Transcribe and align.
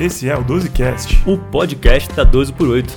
Esse 0.00 0.28
é 0.30 0.36
o 0.36 0.44
12Cast, 0.44 1.26
o 1.26 1.36
podcast 1.36 2.14
da 2.14 2.22
12 2.22 2.52
por 2.52 2.68
8. 2.68 2.94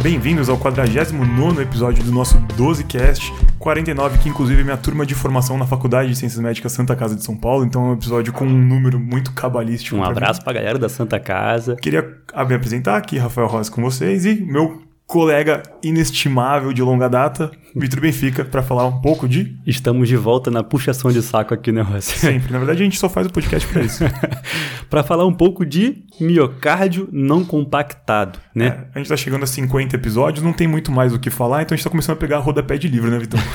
Bem-vindos 0.00 0.48
ao 0.48 0.56
49 0.56 1.60
episódio 1.60 2.04
do 2.04 2.12
nosso 2.12 2.38
12Cast, 2.56 3.32
49, 3.58 4.18
que 4.18 4.28
inclusive 4.28 4.60
é 4.60 4.64
minha 4.64 4.76
turma 4.76 5.04
de 5.04 5.16
formação 5.16 5.58
na 5.58 5.66
Faculdade 5.66 6.10
de 6.10 6.14
Ciências 6.14 6.40
Médicas 6.40 6.70
Santa 6.70 6.94
Casa 6.94 7.16
de 7.16 7.24
São 7.24 7.36
Paulo, 7.36 7.64
então 7.64 7.86
é 7.86 7.90
um 7.90 7.94
episódio 7.94 8.32
com 8.32 8.44
um 8.44 8.62
número 8.62 9.00
muito 9.00 9.32
cabalístico. 9.32 9.96
Um 9.96 9.98
pra 9.98 10.10
abraço 10.10 10.38
mim. 10.38 10.44
pra 10.44 10.52
galera 10.52 10.78
da 10.78 10.88
Santa 10.88 11.18
Casa. 11.18 11.74
Queria 11.74 12.02
me 12.48 12.54
apresentar 12.54 12.96
aqui, 12.96 13.18
Rafael 13.18 13.48
Rosa, 13.48 13.68
com 13.72 13.82
vocês 13.82 14.24
e 14.24 14.40
meu 14.40 14.80
colega 15.08 15.62
inestimável 15.82 16.70
de 16.70 16.82
longa 16.82 17.08
data, 17.08 17.50
Vitor 17.74 17.98
Benfica, 17.98 18.44
para 18.44 18.62
falar 18.62 18.86
um 18.86 19.00
pouco 19.00 19.26
de 19.26 19.56
Estamos 19.66 20.06
de 20.06 20.16
volta 20.16 20.50
na 20.50 20.62
puxação 20.62 21.10
de 21.10 21.22
saco 21.22 21.54
aqui, 21.54 21.72
né, 21.72 21.80
Rossi? 21.80 22.18
sempre. 22.18 22.52
Na 22.52 22.58
verdade, 22.58 22.82
a 22.82 22.84
gente 22.84 22.98
só 22.98 23.08
faz 23.08 23.26
o 23.26 23.30
podcast 23.30 23.66
para 23.72 23.82
isso. 23.82 24.04
pra 24.90 25.02
falar 25.02 25.24
um 25.24 25.32
pouco 25.32 25.64
de 25.64 26.04
miocárdio 26.20 27.08
não 27.10 27.42
compactado, 27.42 28.38
né? 28.54 28.66
É, 28.66 28.86
a 28.94 28.98
gente 28.98 29.08
tá 29.08 29.16
chegando 29.16 29.44
a 29.44 29.46
50 29.46 29.96
episódios, 29.96 30.44
não 30.44 30.52
tem 30.52 30.68
muito 30.68 30.92
mais 30.92 31.14
o 31.14 31.18
que 31.18 31.30
falar, 31.30 31.62
então 31.62 31.74
a 31.74 31.76
gente 31.76 31.84
tá 31.84 31.90
começando 31.90 32.16
a 32.16 32.20
pegar 32.20 32.38
rodapé 32.38 32.76
de 32.76 32.86
livro, 32.88 33.10
né, 33.10 33.18
Vitão? 33.18 33.40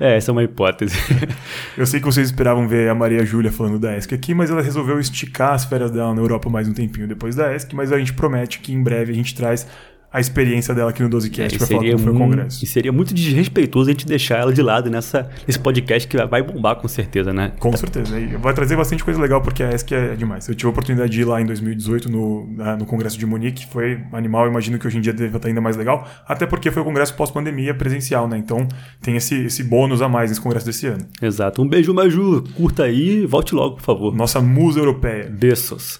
É, 0.00 0.16
essa 0.16 0.30
é 0.30 0.32
uma 0.32 0.42
hipótese. 0.42 0.96
Eu 1.76 1.86
sei 1.86 2.00
que 2.00 2.06
vocês 2.06 2.26
esperavam 2.26 2.66
ver 2.66 2.88
a 2.88 2.94
Maria 2.94 3.24
Júlia 3.24 3.52
falando 3.52 3.78
da 3.78 3.96
ESC 3.96 4.14
aqui, 4.14 4.34
mas 4.34 4.50
ela 4.50 4.60
resolveu 4.60 4.98
esticar 4.98 5.52
as 5.52 5.64
férias 5.64 5.90
dela 5.90 6.14
na 6.14 6.20
Europa 6.20 6.48
mais 6.50 6.66
um 6.66 6.72
tempinho 6.72 7.06
depois 7.06 7.36
da 7.36 7.54
ESC, 7.54 7.74
mas 7.74 7.92
a 7.92 7.98
gente 7.98 8.12
promete 8.12 8.58
que 8.58 8.72
em 8.72 8.82
breve 8.82 9.12
a 9.12 9.14
gente 9.14 9.34
traz 9.34 9.66
a 10.14 10.20
experiência 10.20 10.72
dela 10.72 10.90
aqui 10.90 11.02
no 11.02 11.10
12Cast 11.10 11.52
e, 11.52 11.58
pra 11.58 11.66
falar 11.66 11.82
como 11.82 11.98
foi 11.98 12.12
o 12.12 12.16
congresso. 12.16 12.64
e 12.64 12.68
seria 12.68 12.92
muito 12.92 13.12
desrespeitoso 13.12 13.90
a 13.90 13.92
gente 13.92 14.06
deixar 14.06 14.38
ela 14.38 14.52
de 14.52 14.62
lado 14.62 14.88
nessa, 14.88 15.28
nesse 15.44 15.58
podcast 15.58 16.06
que 16.06 16.16
vai 16.26 16.40
bombar 16.40 16.76
com 16.76 16.86
certeza, 16.86 17.32
né? 17.32 17.50
Com 17.58 17.76
certeza. 17.76 18.16
E 18.16 18.36
vai 18.36 18.54
trazer 18.54 18.76
bastante 18.76 19.02
coisa 19.02 19.20
legal, 19.20 19.42
porque 19.42 19.64
a 19.64 19.70
ESC 19.74 19.92
é 19.92 20.14
demais. 20.14 20.46
Eu 20.46 20.54
tive 20.54 20.68
a 20.68 20.70
oportunidade 20.70 21.10
de 21.10 21.20
ir 21.20 21.24
lá 21.24 21.40
em 21.40 21.46
2018 21.46 22.08
no, 22.08 22.46
no 22.78 22.86
Congresso 22.86 23.18
de 23.18 23.26
Munique, 23.26 23.66
foi 23.66 24.02
animal. 24.12 24.46
Imagino 24.46 24.78
que 24.78 24.86
hoje 24.86 24.98
em 24.98 25.00
dia 25.00 25.12
deve 25.12 25.36
estar 25.36 25.48
ainda 25.48 25.60
mais 25.60 25.76
legal, 25.76 26.08
até 26.28 26.46
porque 26.46 26.70
foi 26.70 26.82
o 26.82 26.84
congresso 26.84 27.12
pós-pandemia 27.14 27.74
presencial, 27.74 28.28
né? 28.28 28.38
Então 28.38 28.68
tem 29.02 29.16
esse, 29.16 29.46
esse 29.46 29.64
bônus 29.64 30.00
a 30.00 30.08
mais 30.08 30.30
nesse 30.30 30.40
congresso 30.40 30.64
desse 30.64 30.86
ano. 30.86 31.04
Exato. 31.20 31.60
Um 31.60 31.68
beijo, 31.68 31.92
Maju. 31.92 32.44
Curta 32.54 32.84
aí 32.84 33.22
e 33.22 33.26
volte 33.26 33.52
logo, 33.52 33.74
por 33.78 33.82
favor. 33.82 34.14
Nossa 34.14 34.40
musa 34.40 34.78
europeia. 34.78 35.28
Beijos. 35.28 35.98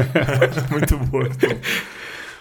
Muito 0.72 0.96
boa. 0.96 1.28
Então. 1.28 1.50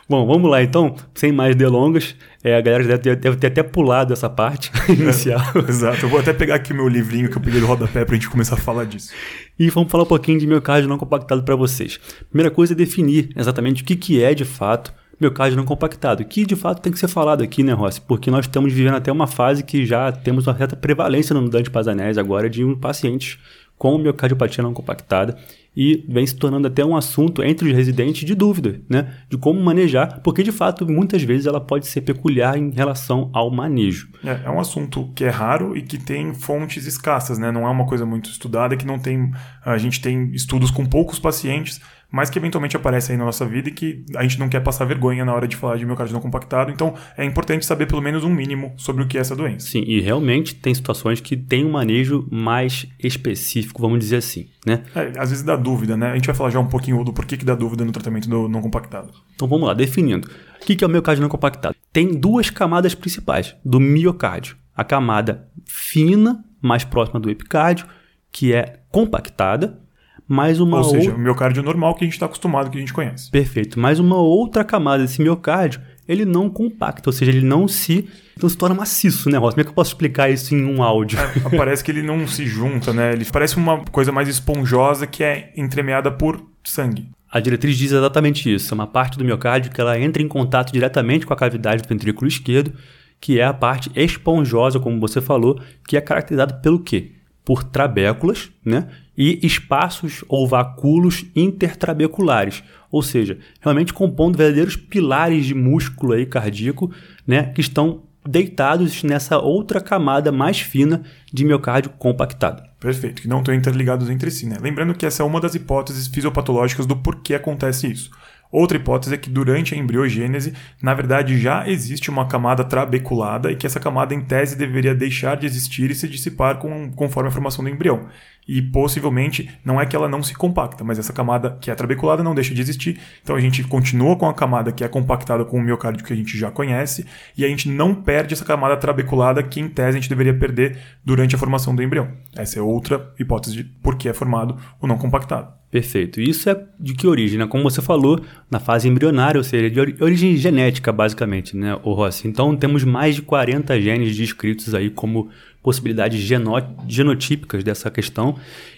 Bom, 0.08 0.28
vamos 0.28 0.50
lá 0.52 0.62
então, 0.62 0.96
sem 1.16 1.32
mais 1.32 1.56
delongas. 1.56 2.16
É, 2.44 2.58
a 2.58 2.62
galera 2.62 2.84
deve 2.84 3.00
ter, 3.00 3.16
deve 3.16 3.38
ter 3.38 3.48
até 3.48 3.64
pulado 3.64 4.12
essa 4.12 4.30
parte 4.30 4.72
inicial. 4.90 5.42
Exato. 5.68 6.06
Eu 6.06 6.10
vou 6.10 6.20
até 6.20 6.34
pegar 6.34 6.56
aqui 6.56 6.74
o 6.74 6.76
meu 6.76 6.88
livrinho 6.88 7.30
que 7.30 7.38
eu 7.38 7.42
peguei 7.42 7.62
do 7.62 7.66
rodapé 7.66 8.04
pra 8.04 8.16
gente 8.16 8.30
começar 8.30 8.56
a 8.56 8.60
falar 8.60 8.86
disso. 8.86 9.14
E 9.58 9.70
vamos 9.70 9.90
falar 9.90 10.04
um 10.04 10.08
pouquinho 10.08 10.40
de 10.40 10.46
miocárdio 10.46 10.90
não 10.90 10.98
compactado 10.98 11.44
para 11.44 11.56
vocês. 11.56 12.00
Primeira 12.30 12.52
coisa 12.52 12.74
é 12.74 12.76
definir 12.76 13.30
exatamente 13.36 13.82
o 13.82 13.86
que, 13.86 13.96
que 13.96 14.22
é 14.22 14.34
de 14.34 14.44
fato 14.44 14.94
miocárdio 15.22 15.56
não 15.56 15.64
compactado, 15.64 16.26
que 16.26 16.46
de 16.46 16.56
fato 16.56 16.82
tem 16.82 16.92
que 16.92 17.00
ser 17.00 17.08
falado 17.08 17.44
aqui, 17.44 17.64
né, 17.64 17.72
Rossi? 17.72 18.02
Porque 18.02 18.30
nós 18.30 18.46
estamos 18.46 18.74
vivendo 18.74 18.96
até 18.96 19.12
uma 19.12 19.28
fase 19.28 19.64
que 19.64 19.86
já 19.86 20.12
temos 20.12 20.48
uma 20.48 20.58
certa 20.58 20.76
prevalência 20.76 21.34
no 21.34 21.48
Dante 21.48 21.70
Pazanese 21.70 22.20
agora 22.20 22.50
de 22.50 22.64
um 22.64 22.76
pacientes 22.76 23.38
com 23.78 23.98
miocardiopatia 23.98 24.64
não 24.64 24.74
compactada 24.74 25.38
e 25.76 26.06
vem 26.08 26.26
se 26.26 26.36
tornando 26.36 26.68
até 26.68 26.86
um 26.86 26.96
assunto 26.96 27.44
entre 27.44 27.70
os 27.70 27.76
residentes 27.76 28.26
de 28.26 28.36
dúvida, 28.36 28.80
né? 28.88 29.14
De 29.30 29.38
como 29.38 29.62
manejar, 29.62 30.22
porque 30.22 30.44
de 30.44 30.52
fato 30.52 30.88
muitas 30.88 31.24
vezes 31.24 31.46
ela 31.46 31.60
pode 31.60 31.88
ser 31.88 32.02
peculiar 32.02 32.58
em 32.58 32.70
relação 32.72 33.30
ao 33.34 33.50
manejo. 33.50 34.10
É, 34.24 34.42
é 34.46 34.50
um 34.50 34.60
assunto 34.60 35.12
que 35.16 35.24
é 35.24 35.30
raro 35.30 35.76
e 35.76 35.82
que 35.82 35.98
tem 35.98 36.34
fontes 36.34 36.86
escassas, 36.86 37.38
né? 37.38 37.52
Não 37.52 37.66
é 37.66 37.70
uma 37.70 37.86
coisa 37.86 38.06
muito 38.06 38.30
estudada, 38.30 38.78
que 38.78 38.86
não 38.86 39.00
tem. 39.00 39.32
A 39.66 39.78
gente 39.78 40.02
tem 40.02 40.32
estudos 40.34 40.70
com 40.70 40.86
poucos 40.86 41.20
pacientes, 41.20 41.82
mas 42.14 42.30
que 42.30 42.38
eventualmente 42.38 42.78
aparecem 42.78 43.16
aí 43.16 43.18
na 43.18 43.26
nossa 43.26 43.44
vida 43.44 43.70
e 43.70 43.72
que 43.72 44.06
a 44.16 44.22
gente 44.22 44.38
não 44.40 44.48
quer 44.48 44.60
passar 44.60 44.86
vergonha 44.86 45.26
na 45.26 45.34
hora 45.34 45.48
de 45.48 45.56
falar 45.56 45.78
de 45.78 45.86
miocárdio 45.86 46.14
não 46.14 46.22
compactado. 46.22 46.70
Então 46.70 46.94
é 47.18 47.26
importante 47.26 47.66
saber 47.66 47.88
pelo 47.88 48.04
menos 48.04 48.24
um 48.24 48.30
mínimo 48.30 48.72
sobre 48.78 49.04
o 49.04 49.08
que 49.08 49.18
é 49.18 49.22
essa 49.22 49.36
doença. 49.36 49.66
Sim, 49.68 49.84
e 49.88 50.00
realmente 50.00 50.54
tem 50.54 50.76
situações 50.76 51.20
que 51.20 51.36
tem 51.36 51.66
um 51.66 51.72
manejo 51.72 52.28
mais 52.30 52.86
específico, 53.00 53.82
vamos 53.82 53.98
dizer 53.98 54.18
assim, 54.18 54.48
né? 54.64 54.84
É, 54.94 55.14
às 55.18 55.32
vezes 55.32 55.44
dá 55.44 55.56
dúvida, 55.56 55.98
né? 55.98 56.12
A 56.12 56.14
gente 56.14 56.28
vai 56.28 56.36
falar 56.36 56.52
já 56.52 56.60
um 56.60 56.68
pouquinho 56.68 57.04
do 57.04 57.12
porquê 57.12 57.36
que 57.36 57.44
dá 57.44 57.56
dúvida 57.56 57.84
no 57.84 57.92
tratamento 57.92 58.30
do 58.30 58.48
não 58.48 58.62
compactado. 58.62 59.12
Então 59.34 59.48
vamos 59.48 59.68
lá, 59.68 59.74
definindo. 59.74 60.30
O 60.62 60.66
que 60.66 60.76
que 60.76 60.84
é 60.84 60.88
o 60.88 60.90
miocárdio 60.92 61.24
não 61.24 61.30
compactado? 61.30 61.76
Tem 61.92 62.08
duas 62.14 62.52
camadas 62.52 62.94
principais 62.94 63.56
do 63.66 63.80
miocárdio. 63.80 64.56
A 64.76 64.84
camada 64.84 65.48
fina, 65.66 66.46
mais 66.62 66.84
próxima 66.84 67.20
do 67.20 67.32
epicárdio, 67.32 67.88
que 68.32 68.54
é 68.54 68.82
compactada, 68.92 69.80
mais 70.28 70.60
uma 70.60 70.78
Ou 70.78 70.84
seja, 70.84 71.14
o 71.14 71.20
miocárdio 71.20 71.62
normal 71.64 71.96
que 71.96 72.04
a 72.04 72.08
gente 72.08 72.14
está 72.14 72.26
acostumado, 72.26 72.70
que 72.70 72.78
a 72.78 72.80
gente 72.80 72.94
conhece. 72.94 73.30
Perfeito. 73.30 73.80
Mais 73.80 74.00
uma 74.00 74.18
outra 74.18 74.64
camada 74.64 75.04
desse 75.04 75.22
miocárdio, 75.22 75.82
ele 76.08 76.26
não 76.26 76.50
compacta, 76.50 77.10
ou 77.10 77.14
seja, 77.14 77.32
ele 77.32 77.46
não 77.46 77.68
se, 77.68 78.08
não 78.42 78.50
se 78.50 78.58
torna 78.58 78.76
maciço, 78.76 79.30
né, 79.30 79.38
Ross? 79.38 79.54
Como 79.54 79.62
é 79.62 79.64
que 79.64 79.70
eu 79.70 79.76
posso 79.76 79.92
explicar 79.92 80.30
isso 80.30 80.54
em 80.54 80.66
um 80.66 80.84
áudio? 80.84 81.20
É, 81.20 81.50
parece 81.56 81.84
que 81.84 81.92
ele 81.92 82.04
não 82.04 82.28
se 82.28 82.46
junta, 82.46 82.94
né? 82.94 83.14
Ele 83.14 83.26
parece 83.26 83.58
uma 83.58 83.84
coisa 83.86 84.12
mais 84.12 84.28
esponjosa 84.28 85.08
que 85.08 85.24
é 85.24 85.52
entremeada 85.56 86.12
por 86.12 86.44
sangue. 86.64 87.10
A 87.32 87.40
diretriz 87.40 87.78
diz 87.78 87.92
exatamente 87.92 88.54
isso. 88.54 88.74
É 88.74 88.76
uma 88.76 88.86
parte 88.86 89.18
do 89.18 89.26
miocárdio 89.26 89.72
que 89.72 89.82
ela 89.82 90.00
entra 90.00 90.22
em 90.22 90.28
contato 90.28 90.72
diretamente 90.72 91.26
com 91.26 91.34
a 91.34 91.38
cavidade 91.38 91.82
do 91.82 91.90
ventrículo 91.90 92.28
esquerdo, 92.28 92.74
que 93.20 93.40
é 93.40 93.44
a 93.44 93.54
parte 93.54 93.90
esponjosa, 93.96 94.80
como 94.80 95.00
você 95.00 95.20
falou, 95.20 95.60
que 95.88 95.98
é 95.98 96.02
caracterizada 96.02 96.54
pelo 96.56 96.80
quê? 96.80 97.14
Por 97.44 97.64
trabéculas, 97.64 98.52
né? 98.64 98.88
E 99.18 99.46
espaços 99.46 100.24
ou 100.28 100.48
vacúolos 100.48 101.26
intertrabeculares, 101.36 102.64
ou 102.92 103.04
seja, 103.04 103.38
realmente 103.62 103.94
compondo 103.94 104.38
verdadeiros 104.38 104.76
pilares 104.76 105.46
de 105.46 105.54
músculo 105.54 106.14
aí 106.14 106.26
cardíaco, 106.26 106.92
né? 107.28 107.52
Que 107.54 107.62
estão 107.62 108.04
deitados 108.28 109.04
nessa 109.04 109.38
outra 109.38 109.82
camada 109.82 110.32
mais 110.32 110.60
fina 110.60 111.04
de 111.32 111.44
miocárdio 111.44 111.92
compactado. 111.92 112.64
Perfeito, 112.80 113.22
que 113.22 113.28
não 113.28 113.40
estão 113.40 113.54
interligados 113.54 114.10
entre 114.10 114.32
si, 114.32 114.46
né? 114.46 114.58
Lembrando 114.60 114.94
que 114.94 115.06
essa 115.06 115.24
é 115.24 115.26
uma 115.26 115.40
das 115.40 115.56
hipóteses 115.56 116.08
fisiopatológicas 116.08 116.86
do 116.86 116.96
porquê 116.96 117.36
acontece 117.36 117.92
isso. 117.92 118.12
Outra 118.54 118.78
hipótese 118.78 119.16
é 119.16 119.18
que 119.18 119.32
durante 119.32 119.74
a 119.74 119.78
embriogênese, 119.80 120.54
na 120.80 120.94
verdade, 120.94 121.40
já 121.40 121.68
existe 121.68 122.12
uma 122.12 122.28
camada 122.28 122.64
trabeculada 122.64 123.52
e 123.52 123.56
que 123.56 123.66
essa 123.66 123.80
camada, 123.80 124.14
em 124.14 124.22
tese, 124.22 124.56
deveria 124.56 124.94
deixar 124.94 125.36
de 125.36 125.48
existir 125.48 125.90
e 125.90 125.96
se 125.96 126.08
dissipar 126.08 126.60
com, 126.60 126.92
conforme 126.92 127.30
a 127.30 127.32
formação 127.32 127.64
do 127.64 127.70
embrião. 127.72 128.06
E 128.48 128.62
possivelmente 128.62 129.50
não 129.66 129.82
é 129.82 129.88
que 129.88 129.96
ela 129.96 130.08
não 130.08 130.22
se 130.22 130.36
compacta, 130.36 130.84
mas 130.84 131.00
essa 131.00 131.12
camada 131.12 131.58
que 131.60 131.72
é 131.72 131.74
trabeculada 131.74 132.22
não 132.22 132.36
deixa 132.36 132.54
de 132.54 132.62
existir. 132.62 133.00
Então 133.24 133.36
a 133.36 133.40
gente 133.40 133.64
continua 133.64 134.16
com 134.16 134.30
a 134.30 134.34
camada 134.36 134.72
que 134.72 134.84
é 134.84 134.88
compactada 134.88 135.44
com 135.44 135.58
o 135.58 135.62
miocárdio 135.64 136.06
que 136.06 136.14
a 136.14 136.16
gente 136.16 136.38
já 136.38 136.52
conhece 136.52 137.08
e 137.36 137.44
a 137.44 137.48
gente 137.48 137.68
não 137.68 137.96
perde 137.96 138.36
essa 138.36 138.46
camada 138.46 138.78
trabeculada 138.78 139.42
que 139.42 139.60
em 139.60 139.68
tese 139.68 139.98
a 139.98 140.00
gente 140.00 140.10
deveria 140.10 140.34
perder 140.38 140.78
durante 141.04 141.34
a 141.34 141.40
formação 141.40 141.74
do 141.74 141.82
embrião. 141.82 142.12
Essa 142.36 142.60
é 142.60 142.62
outra 142.62 143.12
hipótese 143.20 143.56
de 143.56 143.64
por 143.64 143.96
que 143.96 144.08
é 144.08 144.14
formado 144.14 144.58
o 144.80 144.86
não 144.86 145.00
compactado. 145.00 145.63
Perfeito. 145.74 146.22
Isso 146.22 146.48
é 146.52 146.64
de 146.80 146.94
que 146.94 147.08
origem? 147.08 147.40
Né? 147.40 147.48
Como 147.48 147.64
você 147.64 147.82
falou, 147.82 148.24
na 148.48 148.60
fase 148.60 148.88
embrionária, 148.88 149.40
ou 149.40 149.44
seja, 149.44 149.72
de 149.72 149.80
ori- 149.80 149.96
origem 150.00 150.38
genética, 150.38 150.92
basicamente, 150.92 151.58
né, 151.58 151.76
o 151.82 151.94
Rossi? 151.94 152.28
Então, 152.28 152.56
temos 152.56 152.84
mais 152.84 153.16
de 153.16 153.24
40 153.24 153.82
genes 153.82 154.16
descritos 154.16 154.76
aí 154.76 154.92
como 154.92 155.30
possibilidades 155.64 156.20
geno- 156.22 156.54
genotípicas 156.88 157.64
dessa 157.64 157.90
questão 157.90 158.36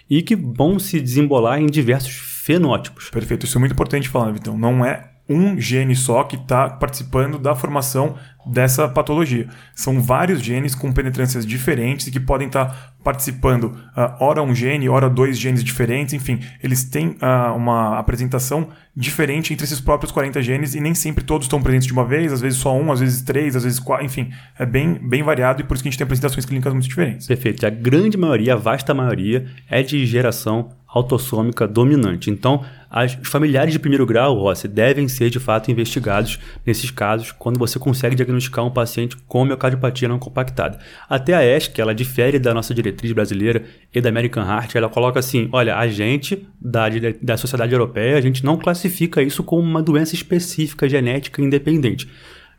e 0.09 0.21
que 0.21 0.37
vão 0.37 0.79
se 0.79 1.01
desembolar 1.01 1.59
em 1.61 1.65
diversos 1.65 2.13
fenótipos. 2.45 3.09
Perfeito, 3.09 3.45
isso 3.45 3.57
é 3.57 3.59
muito 3.59 3.73
importante 3.73 4.07
falar, 4.07 4.31
Vitão. 4.31 4.57
Não 4.57 4.85
é 4.85 5.11
um 5.27 5.59
gene 5.59 5.95
só 5.95 6.23
que 6.23 6.35
está 6.35 6.69
participando 6.69 7.39
da 7.39 7.55
formação 7.55 8.15
dessa 8.45 8.87
patologia. 8.87 9.47
São 9.73 9.99
vários 9.99 10.41
genes 10.41 10.75
com 10.75 10.91
penetrâncias 10.91 11.45
diferentes 11.45 12.07
e 12.07 12.11
que 12.11 12.19
podem 12.19 12.47
estar 12.47 12.93
participando, 13.03 13.77
ah, 13.95 14.17
ora 14.19 14.41
um 14.41 14.53
gene, 14.53 14.89
ora 14.89 15.09
dois 15.09 15.37
genes 15.37 15.63
diferentes, 15.63 16.13
enfim, 16.13 16.39
eles 16.63 16.83
têm 16.83 17.15
ah, 17.21 17.53
uma 17.53 17.99
apresentação 17.99 18.69
diferente 18.95 19.53
entre 19.53 19.63
esses 19.63 19.79
próprios 19.79 20.11
40 20.11 20.41
genes 20.41 20.73
e 20.73 20.79
nem 20.79 20.95
sempre 20.95 21.23
todos 21.23 21.45
estão 21.45 21.61
presentes 21.61 21.87
de 21.87 21.93
uma 21.93 22.05
vez, 22.05 22.33
às 22.33 22.41
vezes 22.41 22.57
só 22.59 22.75
um, 22.75 22.91
às 22.91 22.99
vezes 22.99 23.21
três, 23.21 23.55
às 23.55 23.63
vezes 23.63 23.79
quatro, 23.79 24.05
enfim, 24.05 24.31
é 24.57 24.65
bem, 24.65 24.99
bem 25.07 25.21
variado 25.21 25.61
e 25.61 25.63
por 25.63 25.75
isso 25.75 25.83
que 25.83 25.89
a 25.89 25.91
gente 25.91 25.97
tem 25.99 26.05
apresentações 26.05 26.45
clínicas 26.45 26.73
muito 26.73 26.87
diferentes. 26.87 27.27
Perfeito. 27.27 27.65
A 27.65 27.69
grande 27.69 28.17
maioria, 28.17 28.53
a 28.53 28.57
vasta 28.57 28.93
maioria, 28.93 29.45
é 29.69 29.83
de 29.83 30.03
geração 30.05 30.69
autossômica 30.95 31.67
dominante. 31.67 32.31
Então, 32.31 32.63
as, 32.89 33.17
os 33.21 33.27
familiares 33.27 33.73
de 33.73 33.79
primeiro 33.79 34.05
grau, 34.05 34.33
Rossi, 34.35 34.65
devem 34.69 35.09
ser 35.09 35.29
de 35.29 35.39
fato 35.39 35.69
investigados 35.69 36.39
nesses 36.65 36.89
casos 36.89 37.33
quando 37.33 37.59
você 37.59 37.77
consegue 37.77 38.15
diagnosticar 38.15 38.65
um 38.65 38.71
paciente 38.71 39.17
com 39.27 39.43
miocardiopatia 39.43 40.07
não 40.07 40.17
compactada. 40.17 40.79
Até 41.09 41.33
a 41.33 41.45
ESC, 41.45 41.81
ela 41.81 41.93
difere 41.93 42.39
da 42.39 42.53
nossa 42.53 42.73
diretriz 42.73 43.11
brasileira 43.11 43.65
e 43.93 43.99
da 43.99 44.07
American 44.07 44.45
Heart, 44.45 44.75
ela 44.75 44.87
coloca 44.87 45.19
assim, 45.19 45.49
olha, 45.51 45.75
a 45.75 45.87
gente 45.89 46.47
da, 46.59 46.85
da 47.21 47.35
Sociedade 47.35 47.73
Europeia, 47.73 48.17
a 48.17 48.21
gente 48.21 48.45
não 48.45 48.57
classifica 48.57 49.21
isso 49.21 49.43
como 49.43 49.61
uma 49.61 49.83
doença 49.83 50.15
específica 50.15 50.87
genética 50.87 51.41
independente. 51.41 52.07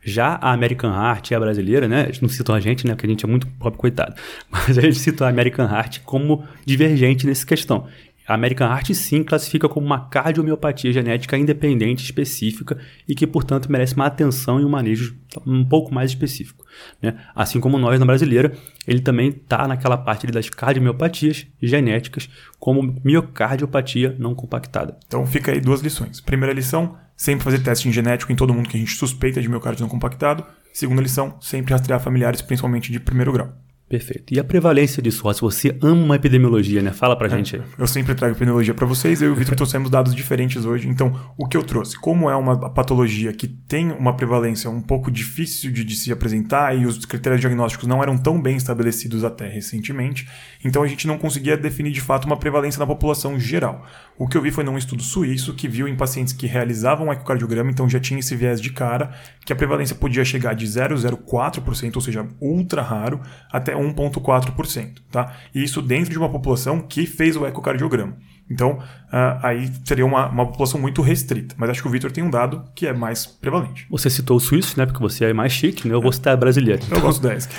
Já 0.07 0.39
a 0.41 0.53
American 0.53 0.89
Heart 0.89 1.31
e 1.31 1.35
a 1.35 1.39
brasileira, 1.39 1.85
né? 1.85 2.03
Eles 2.03 2.21
não 2.21 2.29
citam 2.29 2.55
a 2.55 2.59
gente, 2.61 2.87
né? 2.87 2.93
Porque 2.93 3.07
a 3.07 3.09
gente 3.09 3.25
é 3.25 3.27
muito 3.27 3.45
pobre, 3.59 3.77
coitado. 3.77 4.15
Mas 4.49 4.77
eles 4.77 4.99
citam 4.99 5.27
a 5.27 5.29
American 5.29 5.65
Heart 5.69 5.99
como 6.05 6.45
divergente 6.65 7.27
nessa 7.27 7.45
questão. 7.45 7.87
A 8.27 8.33
American 8.33 8.67
Heart 8.67 8.93
sim 8.93 9.23
classifica 9.23 9.69
como 9.69 9.85
uma 9.85 10.09
cardiomiopatia 10.09 10.91
genética 10.91 11.37
independente 11.37 12.03
específica 12.03 12.77
e 13.07 13.15
que, 13.15 13.25
portanto, 13.25 13.71
merece 13.71 13.95
uma 13.95 14.05
atenção 14.05 14.59
e 14.59 14.65
um 14.65 14.69
manejo 14.69 15.15
um 15.45 15.63
pouco 15.63 15.93
mais 15.93 16.11
específico. 16.11 16.65
Né? 17.01 17.17
Assim 17.33 17.61
como 17.61 17.77
nós 17.77 17.99
na 17.99 18.05
brasileira, 18.05 18.53
ele 18.85 18.99
também 18.99 19.29
está 19.29 19.65
naquela 19.65 19.97
parte 19.97 20.27
das 20.27 20.49
cardiomiopatias 20.49 21.47
genéticas 21.61 22.29
como 22.59 22.99
miocardiopatia 23.03 24.15
não 24.19 24.35
compactada. 24.35 24.97
Então 25.07 25.25
fica 25.25 25.53
aí 25.53 25.61
duas 25.61 25.79
lições. 25.79 26.19
Primeira 26.19 26.53
lição, 26.53 26.97
sempre 27.15 27.45
fazer 27.45 27.59
teste 27.59 27.89
genético 27.91 28.31
em 28.31 28.35
todo 28.35 28.53
mundo 28.53 28.67
que 28.67 28.75
a 28.75 28.79
gente 28.79 28.95
suspeita 28.95 29.41
de 29.41 29.47
miocárdio 29.47 29.83
não 29.83 29.89
compactado. 29.89 30.43
Segunda 30.73 31.01
lição, 31.01 31.37
sempre 31.39 31.73
rastrear 31.73 32.01
familiares, 32.01 32.41
principalmente 32.41 32.91
de 32.91 32.99
primeiro 32.99 33.31
grau. 33.31 33.66
Perfeito. 33.89 34.33
E 34.33 34.39
a 34.39 34.43
prevalência 34.43 35.01
disso, 35.01 35.23
Se 35.33 35.39
você 35.39 35.77
ama 35.81 36.03
uma 36.03 36.15
epidemiologia, 36.17 36.81
né? 36.81 36.91
Fala 36.91 37.15
pra 37.15 37.27
é, 37.27 37.29
gente 37.29 37.55
aí. 37.55 37.61
Eu 37.77 37.87
sempre 37.87 38.13
trago 38.13 38.33
epidemiologia 38.33 38.73
para 38.73 38.85
vocês, 38.85 39.21
eu 39.21 39.29
e 39.29 39.31
o 39.31 39.35
Vitor 39.35 39.55
trouxemos 39.55 39.89
dados 39.89 40.13
diferentes 40.13 40.65
hoje. 40.65 40.89
Então, 40.89 41.17
o 41.37 41.47
que 41.47 41.55
eu 41.55 41.63
trouxe? 41.63 41.97
Como 41.97 42.29
é 42.29 42.35
uma 42.35 42.69
patologia 42.69 43.31
que 43.31 43.47
tem 43.47 43.91
uma 43.91 44.13
prevalência 44.13 44.69
um 44.69 44.81
pouco 44.81 45.09
difícil 45.09 45.71
de, 45.71 45.85
de 45.85 45.95
se 45.95 46.11
apresentar 46.11 46.77
e 46.77 46.85
os 46.85 47.05
critérios 47.05 47.39
diagnósticos 47.39 47.87
não 47.87 48.03
eram 48.03 48.17
tão 48.17 48.41
bem 48.41 48.57
estabelecidos 48.57 49.23
até 49.23 49.47
recentemente, 49.47 50.27
então 50.65 50.83
a 50.83 50.87
gente 50.87 51.07
não 51.07 51.17
conseguia 51.17 51.55
definir 51.55 51.91
de 51.91 52.01
fato 52.01 52.25
uma 52.25 52.37
prevalência 52.37 52.79
na 52.79 52.87
população 52.87 53.39
geral. 53.39 53.85
O 54.17 54.27
que 54.27 54.35
eu 54.35 54.41
vi 54.41 54.51
foi 54.51 54.63
num 54.63 54.77
estudo 54.77 55.01
suíço 55.01 55.53
que 55.53 55.67
viu 55.67 55.87
em 55.87 55.95
pacientes 55.95 56.33
que 56.33 56.47
realizavam 56.47 57.11
ecocardiograma, 57.13 57.71
então 57.71 57.87
já 57.87 57.99
tinha 57.99 58.19
esse 58.19 58.35
viés 58.35 58.59
de 58.59 58.71
cara, 58.71 59.13
que 59.45 59.53
a 59.53 59.55
prevalência 59.55 59.95
podia 59.95 60.25
chegar 60.25 60.55
de 60.55 60.65
0,04%, 60.65 61.95
ou 61.95 62.01
seja, 62.01 62.27
ultra 62.41 62.81
raro, 62.81 63.21
até 63.49 63.76
1,4%. 63.77 65.01
Tá? 65.11 65.35
E 65.53 65.63
isso 65.63 65.81
dentro 65.81 66.11
de 66.11 66.17
uma 66.17 66.29
população 66.29 66.81
que 66.81 67.05
fez 67.05 67.35
o 67.35 67.45
ecocardiograma. 67.45 68.15
Então, 68.49 68.79
uh, 68.79 69.39
aí 69.43 69.69
seria 69.83 70.05
uma, 70.05 70.27
uma 70.29 70.45
população 70.45 70.79
muito 70.79 71.01
restrita. 71.01 71.53
Mas 71.57 71.69
acho 71.69 71.81
que 71.81 71.87
o 71.87 71.91
Vitor 71.91 72.11
tem 72.11 72.23
um 72.23 72.29
dado 72.29 72.63
que 72.73 72.87
é 72.87 72.93
mais 72.93 73.25
prevalente. 73.25 73.85
Você 73.89 74.09
citou 74.09 74.37
o 74.37 74.39
suíço, 74.39 74.79
né? 74.79 74.85
Porque 74.85 75.01
você 75.01 75.25
é 75.25 75.33
mais 75.33 75.51
chique, 75.51 75.87
né? 75.87 75.93
Eu 75.93 76.01
vou 76.01 76.11
citar 76.11 76.33
a 76.33 76.37
brasileira. 76.37 76.81
Então, 76.85 76.97
Eu 76.97 77.01
gosto 77.01 77.21
da 77.21 77.35
ESC. 77.35 77.49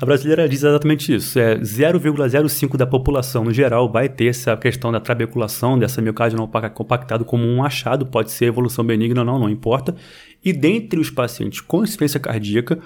a 0.00 0.06
brasileira 0.06 0.48
diz 0.48 0.62
exatamente 0.62 1.14
isso. 1.14 1.38
É 1.38 1.56
0,05 1.56 2.76
da 2.76 2.86
população 2.86 3.44
no 3.44 3.52
geral 3.52 3.92
vai 3.92 4.08
ter 4.08 4.28
essa 4.28 4.56
questão 4.56 4.90
da 4.90 5.00
trabeculação, 5.00 5.78
dessa 5.78 6.00
miocárdio 6.00 6.38
não 6.38 6.48
compactado 6.70 7.24
como 7.24 7.44
um 7.44 7.62
achado. 7.62 8.06
Pode 8.06 8.30
ser 8.30 8.46
evolução 8.46 8.84
benigna 8.84 9.20
ou 9.20 9.26
não, 9.26 9.38
não 9.38 9.50
importa. 9.50 9.94
E 10.42 10.52
dentre 10.52 10.98
os 10.98 11.10
pacientes 11.10 11.60
com 11.60 11.82
insuficiência 11.82 12.20
cardíaca, 12.20 12.78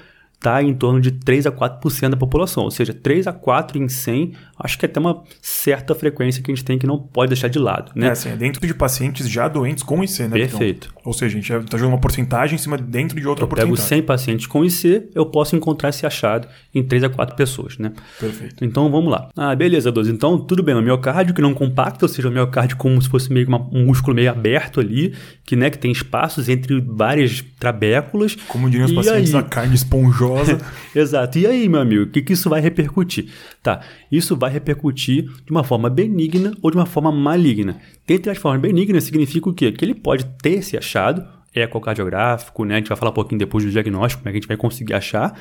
está 0.42 0.60
em 0.60 0.74
torno 0.74 1.00
de 1.00 1.12
3 1.12 1.46
a 1.46 1.52
4% 1.52 2.10
da 2.10 2.16
população, 2.16 2.64
ou 2.64 2.70
seja, 2.70 2.92
3 2.92 3.28
a 3.28 3.32
4 3.32 3.78
em 3.78 3.88
100, 3.88 4.32
acho 4.58 4.76
que 4.76 4.84
é 4.84 4.88
até 4.88 4.98
uma 4.98 5.22
certa 5.40 5.94
frequência 5.94 6.42
que 6.42 6.50
a 6.50 6.54
gente 6.54 6.64
tem 6.64 6.78
que 6.78 6.86
não 6.86 6.98
pode 6.98 7.28
deixar 7.28 7.46
de 7.46 7.60
lado. 7.60 7.92
Né? 7.94 8.08
É, 8.08 8.10
assim, 8.10 8.30
é 8.30 8.36
dentro 8.36 8.66
de 8.66 8.74
pacientes 8.74 9.28
já 9.28 9.46
doentes 9.46 9.84
com 9.84 10.02
IC, 10.02 10.22
né? 10.24 10.30
Perfeito. 10.30 10.88
Então, 10.90 11.02
ou 11.04 11.12
seja, 11.12 11.38
a 11.38 11.40
gente 11.40 11.52
está 11.52 11.78
jogando 11.78 11.94
uma 11.94 12.00
porcentagem 12.00 12.56
em 12.56 12.58
cima 12.58 12.76
dentro 12.76 13.18
de 13.20 13.26
outra 13.26 13.44
eu 13.44 13.48
porcentagem. 13.48 13.76
pego 13.76 13.88
100 13.88 14.02
pacientes 14.02 14.46
com 14.46 14.64
IC, 14.64 15.10
eu 15.14 15.26
posso 15.26 15.54
encontrar 15.54 15.90
esse 15.90 16.04
achado 16.04 16.48
em 16.74 16.82
3 16.82 17.04
a 17.04 17.08
4 17.08 17.36
pessoas, 17.36 17.78
né? 17.78 17.92
Perfeito. 18.18 18.64
Então 18.64 18.90
vamos 18.90 19.10
lá. 19.10 19.28
Ah, 19.36 19.54
beleza, 19.54 19.92
Doze. 19.92 20.10
Então 20.10 20.38
tudo 20.38 20.62
bem, 20.62 20.74
o 20.74 20.82
miocárdio 20.82 21.34
que 21.34 21.40
não 21.40 21.54
compacta, 21.54 22.04
ou 22.04 22.08
seja, 22.08 22.28
o 22.28 22.32
miocárdio 22.32 22.76
como 22.76 23.00
se 23.00 23.08
fosse 23.08 23.32
meio 23.32 23.46
uma, 23.46 23.60
um 23.72 23.86
músculo 23.86 24.16
meio 24.16 24.30
aberto 24.30 24.80
ali, 24.80 25.14
que, 25.44 25.54
né, 25.54 25.70
que 25.70 25.78
tem 25.78 25.92
espaços 25.92 26.48
entre 26.48 26.80
várias 26.80 27.44
trabéculas. 27.60 28.34
Como 28.48 28.68
diriam 28.68 28.86
os 28.86 28.92
pacientes, 28.92 29.34
aí? 29.34 29.40
a 29.40 29.44
carne 29.44 29.74
esponjosa. 29.74 30.31
Exato. 30.94 31.38
E 31.38 31.46
aí, 31.46 31.68
meu 31.68 31.80
amigo, 31.80 32.04
o 32.04 32.06
que, 32.06 32.22
que 32.22 32.32
isso 32.32 32.48
vai 32.48 32.60
repercutir? 32.60 33.28
Tá, 33.62 33.80
isso 34.10 34.36
vai 34.36 34.50
repercutir 34.50 35.24
de 35.24 35.50
uma 35.50 35.64
forma 35.64 35.88
benigna 35.88 36.52
ou 36.62 36.70
de 36.70 36.76
uma 36.76 36.86
forma 36.86 37.10
maligna. 37.12 37.78
Dentre 38.06 38.30
as 38.30 38.38
formas 38.38 38.60
benignas 38.60 39.04
significa 39.04 39.48
o 39.48 39.54
quê? 39.54 39.72
Que 39.72 39.84
ele 39.84 39.94
pode 39.94 40.24
ter 40.42 40.54
esse 40.54 40.76
achado 40.76 41.24
ecocardiográfico, 41.54 42.64
né? 42.64 42.74
A 42.74 42.78
gente 42.78 42.88
vai 42.88 42.96
falar 42.96 43.10
um 43.10 43.14
pouquinho 43.14 43.38
depois 43.38 43.64
do 43.64 43.70
diagnóstico, 43.70 44.22
como 44.22 44.28
é 44.28 44.32
que 44.32 44.38
a 44.38 44.40
gente 44.40 44.48
vai 44.48 44.56
conseguir 44.56 44.94
achar 44.94 45.38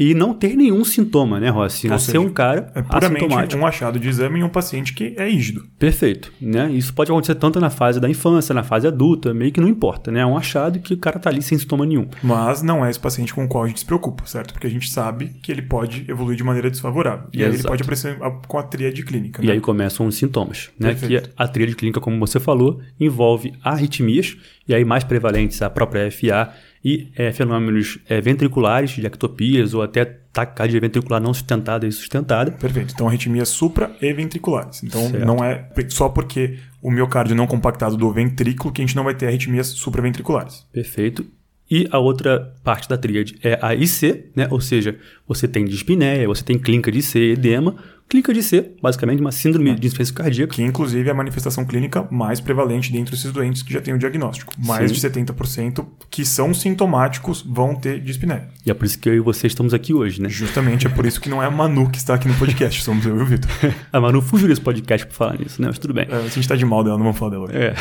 e 0.00 0.14
não 0.14 0.32
ter 0.32 0.56
nenhum 0.56 0.82
sintoma, 0.82 1.38
né, 1.38 1.50
Rossi? 1.50 1.86
Nascer 1.86 2.18
um 2.18 2.30
cara 2.30 2.72
é 2.74 2.80
puramente 2.80 3.54
um 3.54 3.66
achado 3.66 3.98
de 3.98 4.08
exame 4.08 4.40
em 4.40 4.42
um 4.42 4.48
paciente 4.48 4.94
que 4.94 5.14
é 5.18 5.28
rígido. 5.28 5.66
Perfeito, 5.78 6.32
né? 6.40 6.70
Isso 6.72 6.94
pode 6.94 7.10
acontecer 7.10 7.34
tanto 7.34 7.60
na 7.60 7.68
fase 7.68 8.00
da 8.00 8.08
infância, 8.08 8.54
na 8.54 8.62
fase 8.62 8.86
adulta, 8.86 9.34
meio 9.34 9.52
que 9.52 9.60
não 9.60 9.68
importa, 9.68 10.10
né? 10.10 10.20
É 10.20 10.26
um 10.26 10.38
achado 10.38 10.78
que 10.78 10.94
o 10.94 10.96
cara 10.96 11.18
tá 11.18 11.28
ali 11.28 11.42
sem 11.42 11.58
sintoma 11.58 11.84
nenhum. 11.84 12.08
Mas 12.22 12.62
não 12.62 12.82
é 12.82 12.88
esse 12.88 12.98
paciente 12.98 13.34
com 13.34 13.44
o 13.44 13.48
qual 13.48 13.64
a 13.64 13.68
gente 13.68 13.80
se 13.80 13.84
preocupa, 13.84 14.24
certo? 14.24 14.54
Porque 14.54 14.66
a 14.66 14.70
gente 14.70 14.88
sabe 14.88 15.32
que 15.42 15.52
ele 15.52 15.60
pode 15.60 16.06
evoluir 16.08 16.34
de 16.34 16.44
maneira 16.44 16.70
desfavorável. 16.70 17.26
E 17.30 17.42
Exato. 17.42 17.52
aí 17.52 17.58
ele 17.58 17.68
pode 17.68 17.82
aparecer 17.82 18.18
com 18.48 18.56
a 18.56 18.62
tríade 18.62 19.04
clínica. 19.04 19.42
Né? 19.42 19.48
E 19.48 19.50
aí 19.50 19.60
começam 19.60 20.06
os 20.06 20.14
sintomas, 20.14 20.70
né? 20.78 20.94
Perfeito. 20.94 21.28
Que 21.28 21.34
a 21.36 21.46
tríade 21.46 21.76
clínica, 21.76 22.00
como 22.00 22.18
você 22.18 22.40
falou, 22.40 22.80
envolve 22.98 23.52
arritmias, 23.62 24.34
e 24.66 24.74
aí 24.74 24.82
mais 24.82 25.04
prevalentes 25.04 25.60
a 25.60 25.68
própria 25.68 26.10
FA 26.10 26.54
e 26.84 27.08
é, 27.14 27.30
fenômenos 27.32 27.98
é, 28.08 28.20
ventriculares, 28.20 28.90
de 28.92 29.06
ectopias 29.06 29.74
ou 29.74 29.82
até 29.82 30.04
taquicardia 30.04 30.80
ventricular 30.80 31.20
não 31.20 31.34
sustentada 31.34 31.86
e 31.86 31.92
sustentada. 31.92 32.52
Perfeito. 32.52 32.94
Então, 32.94 33.06
arritmias 33.06 33.48
supra 33.48 33.94
e 34.00 34.12
ventriculares. 34.12 34.82
Então, 34.82 35.08
certo. 35.10 35.26
não 35.26 35.44
é 35.44 35.68
só 35.88 36.08
porque 36.08 36.58
o 36.80 36.90
miocárdio 36.90 37.36
não 37.36 37.46
compactado 37.46 37.96
do 37.96 38.10
ventrículo 38.10 38.72
que 38.72 38.80
a 38.80 38.86
gente 38.86 38.96
não 38.96 39.04
vai 39.04 39.14
ter 39.14 39.26
arritmias 39.26 39.66
supraventriculares. 39.66 40.66
Perfeito. 40.72 41.26
E 41.70 41.86
a 41.92 41.98
outra 41.98 42.52
parte 42.64 42.88
da 42.88 42.98
tríade 42.98 43.38
é 43.44 43.58
a 43.62 43.74
IC, 43.74 44.30
né? 44.34 44.48
ou 44.50 44.60
seja, 44.60 44.98
você 45.26 45.46
tem 45.46 45.64
dispneia, 45.64 46.26
você 46.26 46.42
tem 46.42 46.58
clínica 46.58 46.90
de 46.90 46.98
IC, 46.98 47.16
edema, 47.32 47.76
clínica 48.10 48.34
de 48.34 48.42
C, 48.42 48.72
basicamente 48.82 49.20
uma 49.20 49.30
síndrome 49.30 49.72
de 49.76 49.86
insuficiência 49.86 50.14
cardíaca. 50.14 50.54
Que 50.54 50.62
inclusive 50.62 51.08
é 51.08 51.12
a 51.12 51.14
manifestação 51.14 51.64
clínica 51.64 52.06
mais 52.10 52.40
prevalente 52.40 52.92
dentre 52.92 53.14
esses 53.14 53.30
doentes 53.30 53.62
que 53.62 53.72
já 53.72 53.80
têm 53.80 53.94
o 53.94 53.98
diagnóstico. 53.98 54.52
Mais 54.58 54.90
Sim. 54.90 55.10
de 55.10 55.32
70% 55.32 55.86
que 56.10 56.24
são 56.24 56.52
sintomáticos 56.52 57.40
vão 57.40 57.74
ter 57.74 58.00
dispneia. 58.00 58.48
E 58.66 58.70
é 58.70 58.74
por 58.74 58.84
isso 58.84 58.98
que 58.98 59.08
eu 59.08 59.14
e 59.14 59.20
você 59.20 59.46
estamos 59.46 59.72
aqui 59.72 59.94
hoje, 59.94 60.20
né? 60.20 60.28
Justamente, 60.28 60.86
é 60.88 60.90
por 60.90 61.06
isso 61.06 61.20
que 61.20 61.28
não 61.28 61.40
é 61.40 61.46
a 61.46 61.50
Manu 61.50 61.88
que 61.88 61.98
está 61.98 62.14
aqui 62.14 62.26
no 62.26 62.34
podcast, 62.34 62.82
somos 62.82 63.06
eu 63.06 63.16
e 63.16 63.22
o 63.22 63.24
Vitor. 63.24 63.50
a 63.92 64.00
Manu 64.00 64.20
fugiu 64.20 64.48
desse 64.48 64.60
podcast 64.60 65.06
por 65.06 65.14
falar 65.14 65.38
nisso, 65.38 65.62
né? 65.62 65.68
Mas 65.68 65.78
tudo 65.78 65.94
bem. 65.94 66.06
É, 66.10 66.16
a 66.16 66.22
gente 66.22 66.40
está 66.40 66.56
de 66.56 66.64
mal 66.64 66.82
dela, 66.82 66.96
não 66.96 67.04
vamos 67.04 67.18
falar 67.18 67.30
dela 67.30 67.44
hoje. 67.44 67.56
É. 67.56 67.74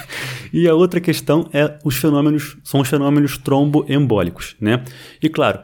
e 0.50 0.66
a 0.66 0.74
outra 0.74 0.98
questão 0.98 1.48
é 1.52 1.78
os 1.84 1.96
fenômenos, 1.96 2.56
são 2.64 2.80
os 2.80 2.88
fenômenos 2.88 3.36
tromboembólicos, 3.36 4.56
né? 4.58 4.82
E 5.22 5.28
claro, 5.28 5.60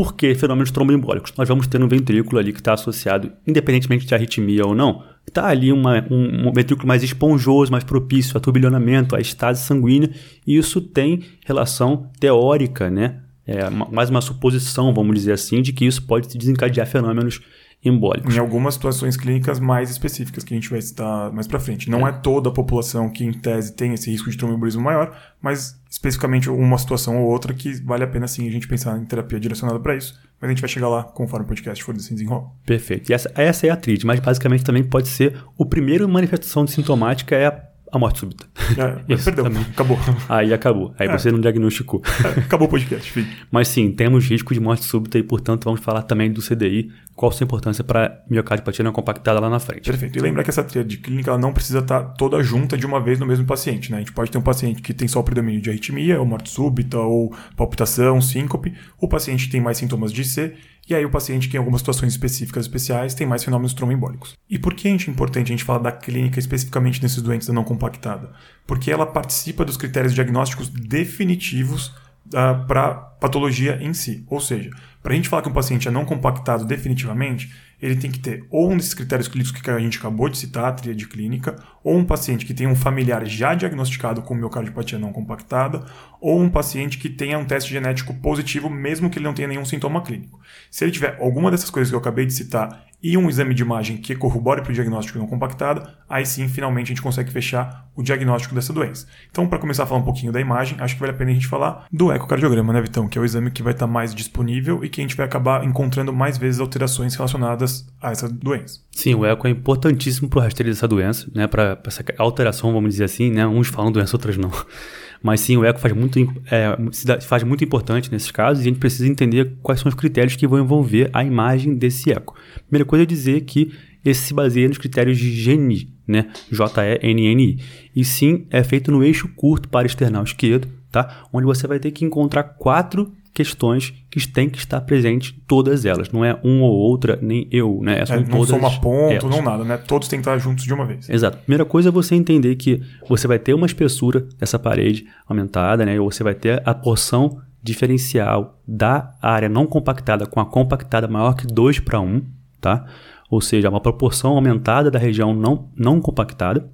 por 0.00 0.14
que 0.14 0.34
fenômenos 0.34 0.70
tromboembólicos? 0.70 1.30
Nós 1.36 1.46
vamos 1.46 1.66
ter 1.66 1.78
um 1.82 1.86
ventrículo 1.86 2.38
ali 2.38 2.54
que 2.54 2.60
está 2.60 2.72
associado, 2.72 3.30
independentemente 3.46 4.06
de 4.06 4.14
arritmia 4.14 4.64
ou 4.66 4.74
não, 4.74 5.04
está 5.28 5.46
ali 5.46 5.70
uma, 5.70 6.02
um, 6.10 6.48
um, 6.48 6.52
ventrículo 6.54 6.88
mais 6.88 7.02
esponjoso, 7.02 7.70
mais 7.70 7.84
propício 7.84 8.34
a 8.34 8.40
turbilhonamento, 8.40 9.14
a 9.14 9.20
estase 9.20 9.62
sanguínea, 9.62 10.08
e 10.46 10.56
isso 10.56 10.80
tem 10.80 11.20
relação 11.44 12.08
teórica, 12.18 12.88
né? 12.88 13.18
É, 13.46 13.68
mais 13.68 14.08
uma 14.08 14.22
suposição, 14.22 14.94
vamos 14.94 15.14
dizer 15.16 15.32
assim, 15.32 15.60
de 15.60 15.70
que 15.70 15.84
isso 15.84 16.02
pode 16.06 16.34
desencadear 16.34 16.86
fenômenos 16.86 17.42
embólicos. 17.82 18.36
Em 18.36 18.38
algumas 18.38 18.74
situações 18.74 19.16
clínicas 19.16 19.58
mais 19.58 19.90
específicas 19.90 20.44
que 20.44 20.52
a 20.52 20.56
gente 20.56 20.68
vai 20.68 20.80
citar 20.82 21.32
mais 21.32 21.46
para 21.46 21.58
frente. 21.58 21.88
Não 21.88 22.06
é. 22.06 22.10
é. 22.10 22.12
toda 22.12 22.50
a 22.50 22.52
população 22.52 23.08
que, 23.08 23.24
em 23.24 23.32
tese, 23.32 23.74
tem 23.74 23.94
esse 23.94 24.10
risco 24.10 24.30
de 24.30 24.36
tromboembolismo 24.36 24.82
maior, 24.82 25.16
mas 25.40 25.80
especificamente 25.90 26.50
uma 26.50 26.76
situação 26.76 27.22
ou 27.22 27.30
outra 27.30 27.54
que 27.54 27.72
vale 27.82 28.04
a 28.04 28.06
pena 28.06 28.28
sim 28.28 28.46
a 28.46 28.52
gente 28.52 28.68
pensar 28.68 28.98
em 28.98 29.04
terapia 29.04 29.40
direcionada 29.40 29.80
para 29.80 29.96
isso. 29.96 30.18
Mas 30.40 30.48
a 30.48 30.52
gente 30.52 30.60
vai 30.60 30.68
chegar 30.68 30.88
lá 30.88 31.04
conforme 31.04 31.44
o 31.44 31.48
podcast 31.48 31.82
for 31.82 31.94
assim 31.94 32.14
desenrolar. 32.14 32.50
Perfeito. 32.64 33.10
E 33.10 33.14
essa, 33.14 33.30
essa 33.34 33.66
é 33.66 33.70
a 33.70 33.76
tríade, 33.76 34.06
mas 34.06 34.20
basicamente 34.20 34.64
também 34.64 34.84
pode 34.84 35.08
ser 35.08 35.42
o 35.56 35.64
primeiro 35.64 36.08
manifestação 36.08 36.64
de 36.64 36.72
sintomática 36.72 37.34
é 37.34 37.46
a 37.46 37.69
a 37.92 37.98
morte 37.98 38.20
súbita. 38.20 38.46
É, 38.78 39.16
perdeu, 39.16 39.44
também. 39.44 39.62
acabou. 39.62 39.98
Aí 40.28 40.52
acabou. 40.52 40.94
Aí 40.98 41.08
é. 41.08 41.18
você 41.18 41.32
não 41.32 41.40
diagnosticou. 41.40 42.02
É, 42.24 42.40
acabou 42.40 42.68
o 42.68 42.70
podcast, 42.70 43.10
filho. 43.10 43.26
Mas 43.50 43.68
sim, 43.68 43.90
temos 43.90 44.26
risco 44.28 44.54
de 44.54 44.60
morte 44.60 44.84
súbita 44.84 45.18
e, 45.18 45.22
portanto, 45.22 45.64
vamos 45.64 45.80
falar 45.80 46.02
também 46.02 46.32
do 46.32 46.40
CDI, 46.40 46.90
qual 47.14 47.32
sua 47.32 47.44
importância 47.44 47.82
para 47.82 48.22
miocardiopatia 48.28 48.84
não 48.84 48.92
compactada 48.92 49.40
lá 49.40 49.50
na 49.50 49.58
frente. 49.58 49.90
Perfeito. 49.90 50.18
E 50.18 50.22
lembrar 50.22 50.44
que 50.44 50.50
essa 50.50 50.62
tríade 50.62 50.96
clínica 50.98 51.30
ela 51.30 51.38
não 51.38 51.52
precisa 51.52 51.80
estar 51.80 52.02
toda 52.14 52.42
junta 52.42 52.78
de 52.78 52.86
uma 52.86 53.00
vez 53.00 53.18
no 53.18 53.26
mesmo 53.26 53.44
paciente. 53.44 53.90
Né? 53.90 53.98
A 53.98 54.00
gente 54.00 54.12
pode 54.12 54.30
ter 54.30 54.38
um 54.38 54.42
paciente 54.42 54.80
que 54.80 54.94
tem 54.94 55.08
só 55.08 55.20
o 55.20 55.24
predomínio 55.24 55.60
de 55.60 55.70
arritmia, 55.70 56.18
ou 56.18 56.26
morte 56.26 56.50
súbita, 56.50 56.98
ou 56.98 57.34
palpitação, 57.56 58.20
síncope. 58.20 58.72
O 58.98 59.08
paciente 59.08 59.50
tem 59.50 59.60
mais 59.60 59.78
sintomas 59.78 60.12
de 60.12 60.24
C 60.24 60.54
e 60.90 60.94
aí 60.96 61.04
o 61.04 61.10
paciente 61.10 61.48
que 61.48 61.56
em 61.56 61.58
algumas 61.58 61.80
situações 61.80 62.12
específicas 62.12 62.64
especiais 62.64 63.14
tem 63.14 63.26
mais 63.26 63.44
fenômenos 63.44 63.72
tromboembólicos. 63.72 64.36
E 64.48 64.58
por 64.58 64.74
que 64.74 64.88
é 64.88 64.90
importante 64.90 65.46
a 65.46 65.50
gente 65.50 65.64
falar 65.64 65.78
da 65.78 65.92
clínica 65.92 66.38
especificamente 66.38 67.02
nesses 67.02 67.22
doentes 67.22 67.46
da 67.46 67.54
não 67.54 67.64
compactada? 67.64 68.32
Porque 68.66 68.90
ela 68.90 69.06
participa 69.06 69.64
dos 69.64 69.76
critérios 69.76 70.14
diagnósticos 70.14 70.68
definitivos 70.68 71.88
uh, 71.88 72.36
ah, 72.36 72.54
para 72.66 72.94
patologia 72.94 73.78
em 73.80 73.94
si. 73.94 74.24
Ou 74.28 74.40
seja, 74.40 74.70
para 75.02 75.12
a 75.12 75.16
gente 75.16 75.28
falar 75.28 75.42
que 75.42 75.48
um 75.48 75.52
paciente 75.52 75.88
é 75.88 75.90
não 75.90 76.04
compactado 76.04 76.64
definitivamente, 76.64 77.52
ele 77.80 77.96
tem 77.96 78.10
que 78.10 78.18
ter 78.18 78.44
ou 78.50 78.70
um 78.70 78.76
desses 78.76 78.94
critérios 78.94 79.28
clínicos 79.28 79.60
que 79.60 79.70
a 79.70 79.78
gente 79.78 79.98
acabou 79.98 80.28
de 80.28 80.38
citar, 80.38 80.66
a 80.66 80.72
tríade 80.72 81.06
clínica, 81.06 81.56
ou 81.82 81.96
um 81.96 82.04
paciente 82.04 82.44
que 82.44 82.54
tenha 82.54 82.68
um 82.68 82.76
familiar 82.76 83.24
já 83.26 83.54
diagnosticado 83.54 84.22
com 84.22 84.34
miocardiopatia 84.34 84.98
não 84.98 85.12
compactada, 85.12 85.84
ou 86.20 86.40
um 86.40 86.50
paciente 86.50 86.98
que 86.98 87.08
tenha 87.08 87.38
um 87.38 87.44
teste 87.44 87.70
genético 87.70 88.14
positivo, 88.14 88.68
mesmo 88.68 89.08
que 89.08 89.18
ele 89.18 89.24
não 89.24 89.34
tenha 89.34 89.48
nenhum 89.48 89.64
sintoma 89.64 90.02
clínico. 90.02 90.40
Se 90.70 90.84
ele 90.84 90.92
tiver 90.92 91.16
alguma 91.20 91.50
dessas 91.50 91.70
coisas 91.70 91.90
que 91.90 91.94
eu 91.94 92.00
acabei 92.00 92.26
de 92.26 92.34
citar 92.34 92.84
e 93.02 93.16
um 93.16 93.28
exame 93.30 93.54
de 93.54 93.62
imagem 93.62 93.96
que 93.96 94.14
corrobore 94.14 94.60
para 94.60 94.70
o 94.70 94.74
diagnóstico 94.74 95.18
não 95.18 95.26
compactado, 95.26 95.88
aí 96.08 96.26
sim, 96.26 96.46
finalmente, 96.48 96.86
a 96.86 96.88
gente 96.88 97.02
consegue 97.02 97.30
fechar 97.30 97.88
o 97.96 98.02
diagnóstico 98.02 98.54
dessa 98.54 98.72
doença. 98.72 99.06
Então, 99.30 99.46
para 99.46 99.58
começar 99.58 99.84
a 99.84 99.86
falar 99.86 100.00
um 100.00 100.04
pouquinho 100.04 100.32
da 100.32 100.40
imagem, 100.40 100.76
acho 100.80 100.94
que 100.94 101.00
vale 101.00 101.12
a 101.12 101.16
pena 101.16 101.30
a 101.30 101.34
gente 101.34 101.46
falar 101.46 101.86
do 101.90 102.12
ecocardiograma, 102.12 102.72
né, 102.72 102.82
Vitão? 102.82 103.08
Que 103.08 103.18
é 103.18 103.20
o 103.20 103.24
exame 103.24 103.50
que 103.50 103.62
vai 103.62 103.72
estar 103.72 103.86
mais 103.86 104.14
disponível 104.14 104.84
e 104.84 104.88
que 104.88 105.00
a 105.00 105.04
gente 105.04 105.16
vai 105.16 105.24
acabar 105.24 105.64
encontrando 105.64 106.12
mais 106.12 106.36
vezes 106.36 106.60
alterações 106.60 107.14
relacionadas 107.14 107.69
a 108.00 108.10
essa 108.10 108.28
doença. 108.28 108.80
Sim, 108.90 109.14
o 109.14 109.24
eco 109.24 109.46
é 109.46 109.50
importantíssimo 109.50 110.28
para 110.28 110.38
o 110.38 110.42
rastreio 110.42 110.72
dessa 110.72 110.88
doença, 110.88 111.28
né? 111.34 111.46
Para 111.46 111.78
essa 111.86 112.04
alteração, 112.18 112.72
vamos 112.72 112.90
dizer 112.90 113.04
assim, 113.04 113.30
né? 113.30 113.46
Uns 113.46 113.68
falam 113.68 113.92
doença, 113.92 114.16
outros 114.16 114.36
não. 114.36 114.50
Mas 115.22 115.40
sim, 115.40 115.56
o 115.56 115.64
eco 115.64 115.78
faz 115.78 115.94
muito, 115.94 116.18
é, 116.50 117.20
faz 117.20 117.42
muito 117.42 117.62
importante 117.62 118.10
nesses 118.10 118.30
casos 118.30 118.64
e 118.64 118.66
a 118.66 118.70
gente 118.70 118.80
precisa 118.80 119.06
entender 119.06 119.52
quais 119.62 119.80
são 119.80 119.90
os 119.90 119.94
critérios 119.94 120.34
que 120.34 120.46
vão 120.46 120.60
envolver 120.60 121.10
a 121.12 121.22
imagem 121.22 121.74
desse 121.74 122.10
eco. 122.10 122.34
Primeira 122.66 122.86
coisa 122.86 123.02
é 123.02 123.06
dizer 123.06 123.42
que 123.42 123.70
esse 124.02 124.22
se 124.22 124.34
baseia 124.34 124.66
nos 124.66 124.78
critérios 124.78 125.18
de 125.18 125.30
GENI, 125.30 125.92
né? 126.08 126.30
J-E-N-N-I. 126.50 127.58
E 127.94 128.02
sim, 128.02 128.46
é 128.50 128.62
feito 128.62 128.90
no 128.90 129.04
eixo 129.04 129.28
curto 129.36 129.68
para 129.68 129.86
external 129.86 130.24
esquerdo, 130.24 130.68
tá? 130.90 131.24
Onde 131.30 131.44
você 131.44 131.66
vai 131.66 131.78
ter 131.78 131.90
que 131.90 132.04
encontrar 132.04 132.42
quatro 132.42 133.12
questões 133.40 133.94
que 134.10 134.28
têm 134.28 134.50
que 134.50 134.58
estar 134.58 134.82
presentes, 134.82 135.34
todas 135.48 135.86
elas. 135.86 136.10
Não 136.10 136.22
é 136.22 136.38
uma 136.44 136.66
ou 136.66 136.74
outra, 136.74 137.18
nem 137.22 137.48
eu, 137.50 137.80
né? 137.82 138.04
É, 138.06 138.20
não 138.28 138.44
soma 138.44 138.70
ponto, 138.78 139.12
elas. 139.12 139.24
não 139.24 139.40
nada, 139.40 139.64
né? 139.64 139.78
Todos 139.78 140.08
têm 140.08 140.18
que 140.18 140.28
estar 140.28 140.36
juntos 140.36 140.64
de 140.64 140.74
uma 140.74 140.84
vez. 140.84 141.08
Exato. 141.08 141.38
Primeira 141.38 141.64
coisa 141.64 141.88
é 141.88 141.92
você 141.92 142.14
entender 142.14 142.54
que 142.56 142.82
você 143.08 143.26
vai 143.26 143.38
ter 143.38 143.54
uma 143.54 143.64
espessura 143.64 144.26
dessa 144.38 144.58
parede 144.58 145.06
aumentada, 145.26 145.86
né? 145.86 145.98
Ou 145.98 146.10
você 146.10 146.22
vai 146.22 146.34
ter 146.34 146.62
a 146.66 146.74
porção 146.74 147.40
diferencial 147.62 148.60
da 148.68 149.14
área 149.22 149.48
não 149.48 149.66
compactada 149.66 150.26
com 150.26 150.38
a 150.38 150.44
compactada 150.44 151.08
maior 151.08 151.34
que 151.34 151.46
2 151.46 151.80
para 151.80 151.98
1, 151.98 152.22
tá? 152.60 152.84
Ou 153.30 153.40
seja, 153.40 153.70
uma 153.70 153.80
proporção 153.80 154.32
aumentada 154.32 154.90
da 154.90 154.98
região 154.98 155.34
não, 155.34 155.70
não 155.74 155.98
compactada. 155.98 156.68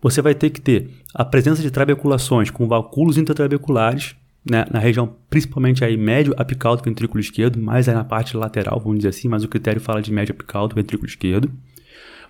Você 0.00 0.22
vai 0.22 0.34
ter 0.34 0.50
que 0.50 0.60
ter 0.60 0.88
a 1.12 1.24
presença 1.24 1.62
de 1.62 1.70
trabeculações 1.70 2.48
com 2.50 2.68
vacúolos 2.68 3.18
intratrabeculares 3.18 4.14
né, 4.50 4.64
na 4.70 4.78
região 4.78 5.16
principalmente 5.28 5.84
aí 5.84 5.96
médio 5.96 6.34
apical 6.36 6.76
do 6.76 6.82
ventrículo 6.82 7.20
esquerdo, 7.20 7.60
mais 7.60 7.88
aí 7.88 7.94
na 7.94 8.04
parte 8.04 8.36
lateral, 8.36 8.80
vamos 8.80 8.98
dizer 8.98 9.08
assim, 9.08 9.28
mas 9.28 9.44
o 9.44 9.48
critério 9.48 9.80
fala 9.80 10.00
de 10.00 10.12
médio 10.12 10.34
apical 10.34 10.68
do 10.68 10.74
ventrículo 10.74 11.08
esquerdo. 11.08 11.50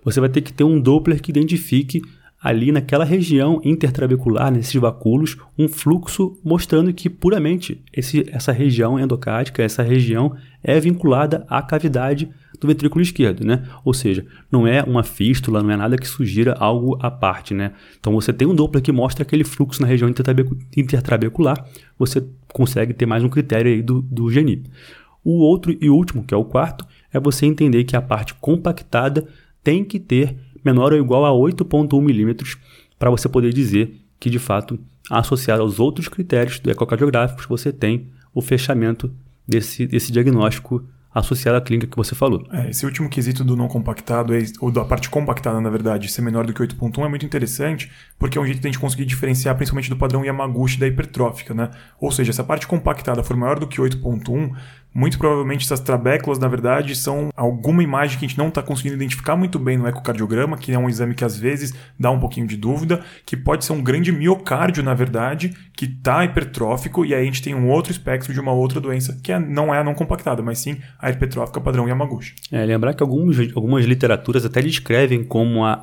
Você 0.04 0.20
vai 0.20 0.28
ter 0.28 0.40
que 0.40 0.52
ter 0.52 0.64
um 0.64 0.80
Doppler 0.80 1.20
que 1.20 1.30
identifique 1.30 2.00
ali 2.40 2.70
naquela 2.70 3.04
região 3.04 3.61
intertrabecular, 3.64 4.52
nesses 4.52 4.75
vacúolos, 4.80 5.37
um 5.58 5.68
fluxo 5.68 6.38
mostrando 6.44 6.92
que 6.92 7.11
puramente 7.11 7.82
esse, 7.92 8.25
essa 8.30 8.52
região 8.52 9.00
endocárdica, 9.00 9.62
essa 9.62 9.82
região 9.82 10.37
é 10.62 10.78
vinculada 10.78 11.44
à 11.49 11.61
cavidade 11.61 12.30
do 12.60 12.66
ventrículo 12.66 13.02
esquerdo, 13.02 13.44
né? 13.44 13.64
Ou 13.84 13.92
seja, 13.92 14.26
não 14.50 14.66
é 14.66 14.82
uma 14.82 15.02
fístula, 15.02 15.62
não 15.62 15.70
é 15.70 15.76
nada 15.76 15.96
que 15.96 16.06
sugira 16.06 16.54
algo 16.54 16.98
à 17.00 17.10
parte, 17.10 17.54
né? 17.54 17.72
Então 17.98 18.12
você 18.12 18.32
tem 18.32 18.46
um 18.46 18.54
Doppler 18.54 18.82
que 18.82 18.92
mostra 18.92 19.22
aquele 19.22 19.44
fluxo 19.44 19.82
na 19.82 19.88
região 19.88 20.08
intertrabecular, 20.76 21.66
você 21.98 22.25
consegue 22.52 22.94
ter 22.94 23.06
mais 23.06 23.22
um 23.22 23.28
critério 23.28 23.70
aí 23.70 23.82
do, 23.82 24.02
do 24.02 24.30
GENI. 24.30 24.64
O 25.25 25.38
outro 25.38 25.76
e 25.80 25.90
último, 25.90 26.25
que 26.25 26.32
é 26.32 26.36
o 26.36 26.44
quarto, 26.44 26.86
é 27.12 27.18
você 27.18 27.46
entender 27.46 27.84
que 27.84 27.96
a 27.96 28.02
parte 28.02 28.34
compactada 28.34 29.26
tem 29.62 29.84
que 29.84 29.98
ter 29.98 30.36
menor 30.64 30.92
ou 30.92 30.98
igual 30.98 31.25
a 31.25 31.30
8,1 31.30 32.00
milímetros 32.00 32.56
para 32.98 33.10
você 33.10 33.28
poder 33.28 33.52
dizer 33.52 34.00
que, 34.18 34.30
de 34.30 34.38
fato, 34.38 34.78
associado 35.10 35.62
aos 35.62 35.78
outros 35.78 36.08
critérios 36.08 36.58
do 36.58 36.70
ecocardiográficos, 36.70 37.46
você 37.46 37.72
tem 37.72 38.06
o 38.34 38.40
fechamento 38.40 39.12
desse, 39.46 39.86
desse 39.86 40.12
diagnóstico 40.12 40.84
associada 41.18 41.56
à 41.56 41.61
clínica 41.62 41.87
que 41.87 41.96
você 41.96 42.14
falou. 42.14 42.46
É, 42.52 42.68
esse 42.68 42.85
último 42.85 43.08
quesito 43.08 43.42
do 43.42 43.56
não 43.56 43.68
compactado, 43.68 44.35
ou 44.61 44.70
da 44.70 44.85
parte 44.85 45.08
compactada, 45.08 45.58
na 45.62 45.70
verdade, 45.70 46.11
ser 46.11 46.20
menor 46.20 46.44
do 46.44 46.52
que 46.52 46.61
8.1 46.61 47.04
é 47.04 47.08
muito 47.08 47.25
interessante, 47.25 47.90
porque 48.18 48.37
é 48.37 48.40
um 48.40 48.44
jeito 48.44 48.61
de 48.61 48.68
a 48.68 48.70
gente 48.70 48.78
conseguir 48.78 49.06
diferenciar 49.06 49.56
principalmente 49.56 49.88
do 49.88 49.96
padrão 49.96 50.23
Yamaguchi 50.23 50.78
da 50.78 50.87
hipertrófica, 50.87 51.54
né? 51.54 51.70
Ou 51.99 52.12
seja, 52.12 52.35
se 52.35 52.40
a 52.40 52.44
parte 52.44 52.66
compactada 52.66 53.25
for 53.25 53.35
maior 53.35 53.58
do 53.58 53.66
que 53.66 53.80
8.1, 53.80 54.54
muito 54.96 55.18
provavelmente 55.18 55.66
essas 55.66 55.78
trabéculas, 55.78 56.38
na 56.38 56.48
verdade, 56.48 56.96
são 56.96 57.28
alguma 57.36 57.82
imagem 57.82 58.18
que 58.18 58.24
a 58.24 58.28
gente 58.28 58.38
não 58.38 58.48
está 58.48 58.62
conseguindo 58.62 58.96
identificar 58.96 59.36
muito 59.36 59.58
bem 59.58 59.76
no 59.76 59.86
ecocardiograma, 59.86 60.56
que 60.56 60.72
é 60.72 60.78
um 60.78 60.88
exame 60.88 61.14
que 61.14 61.22
às 61.22 61.36
vezes 61.36 61.74
dá 62.00 62.10
um 62.10 62.18
pouquinho 62.18 62.46
de 62.46 62.56
dúvida, 62.56 63.04
que 63.26 63.36
pode 63.36 63.66
ser 63.66 63.74
um 63.74 63.82
grande 63.82 64.10
miocárdio, 64.10 64.82
na 64.82 64.94
verdade, 64.94 65.54
que 65.76 65.84
está 65.84 66.24
hipertrófico, 66.24 67.04
e 67.04 67.14
aí 67.14 67.20
a 67.20 67.24
gente 67.26 67.42
tem 67.42 67.54
um 67.54 67.68
outro 67.68 67.92
espectro 67.92 68.32
de 68.32 68.40
uma 68.40 68.52
outra 68.52 68.80
doença, 68.80 69.20
que 69.22 69.30
é, 69.30 69.38
não 69.38 69.74
é 69.74 69.80
a 69.80 69.84
não 69.84 69.92
compactada, 69.92 70.42
mas 70.42 70.60
sim 70.60 70.78
a 70.98 71.10
hipertrófica 71.10 71.60
padrão 71.60 71.86
Yamaguchi. 71.86 72.34
É, 72.50 72.64
lembrar 72.64 72.94
que 72.94 73.02
alguns, 73.02 73.36
algumas 73.54 73.84
literaturas 73.84 74.46
até 74.46 74.62
descrevem 74.62 75.22
como 75.22 75.62
a, 75.62 75.74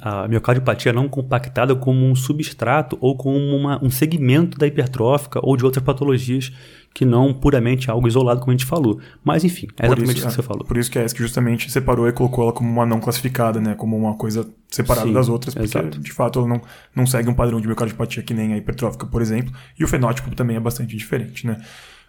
a, 0.00 0.22
a 0.24 0.28
miocardiopatia 0.28 0.94
não 0.94 1.10
compactada 1.10 1.76
como 1.76 2.06
um 2.06 2.14
substrato 2.14 2.96
ou 3.02 3.18
como 3.18 3.36
uma, 3.54 3.84
um 3.84 3.90
segmento 3.90 4.56
da 4.56 4.66
hipertrófica 4.66 5.40
ou 5.42 5.58
de 5.58 5.64
outras 5.66 5.84
patologias 5.84 6.50
que 6.94 7.04
não 7.04 7.32
puramente 7.32 7.90
algo 7.90 8.06
isolado, 8.06 8.40
como 8.40 8.52
a 8.52 8.54
gente 8.54 8.66
falou. 8.66 9.00
Mas, 9.24 9.44
enfim, 9.44 9.66
é 9.78 9.86
exatamente 9.86 10.18
isso, 10.18 10.26
que 10.26 10.34
você 10.34 10.42
falou. 10.42 10.64
Por 10.64 10.76
isso 10.76 10.90
que 10.90 10.98
a 10.98 11.04
ESC 11.04 11.18
justamente 11.18 11.70
separou 11.70 12.08
e 12.08 12.12
colocou 12.12 12.44
ela 12.44 12.52
como 12.52 12.70
uma 12.70 12.84
não 12.84 13.00
classificada, 13.00 13.60
né? 13.60 13.74
Como 13.74 13.96
uma 13.96 14.14
coisa 14.14 14.48
separada 14.70 15.06
Sim, 15.06 15.12
das 15.12 15.28
outras, 15.28 15.54
porque, 15.54 15.78
exato. 15.78 15.98
de 15.98 16.12
fato, 16.12 16.38
ela 16.38 16.48
não, 16.48 16.60
não 16.94 17.06
segue 17.06 17.28
um 17.28 17.34
padrão 17.34 17.60
de 17.60 17.66
miocardiopatia 17.66 18.22
que 18.22 18.34
nem 18.34 18.52
a 18.52 18.56
hipertrófica, 18.56 19.06
por 19.06 19.22
exemplo, 19.22 19.52
e 19.78 19.84
o 19.84 19.88
fenótipo 19.88 20.34
também 20.34 20.56
é 20.56 20.60
bastante 20.60 20.96
diferente, 20.96 21.46
né? 21.46 21.60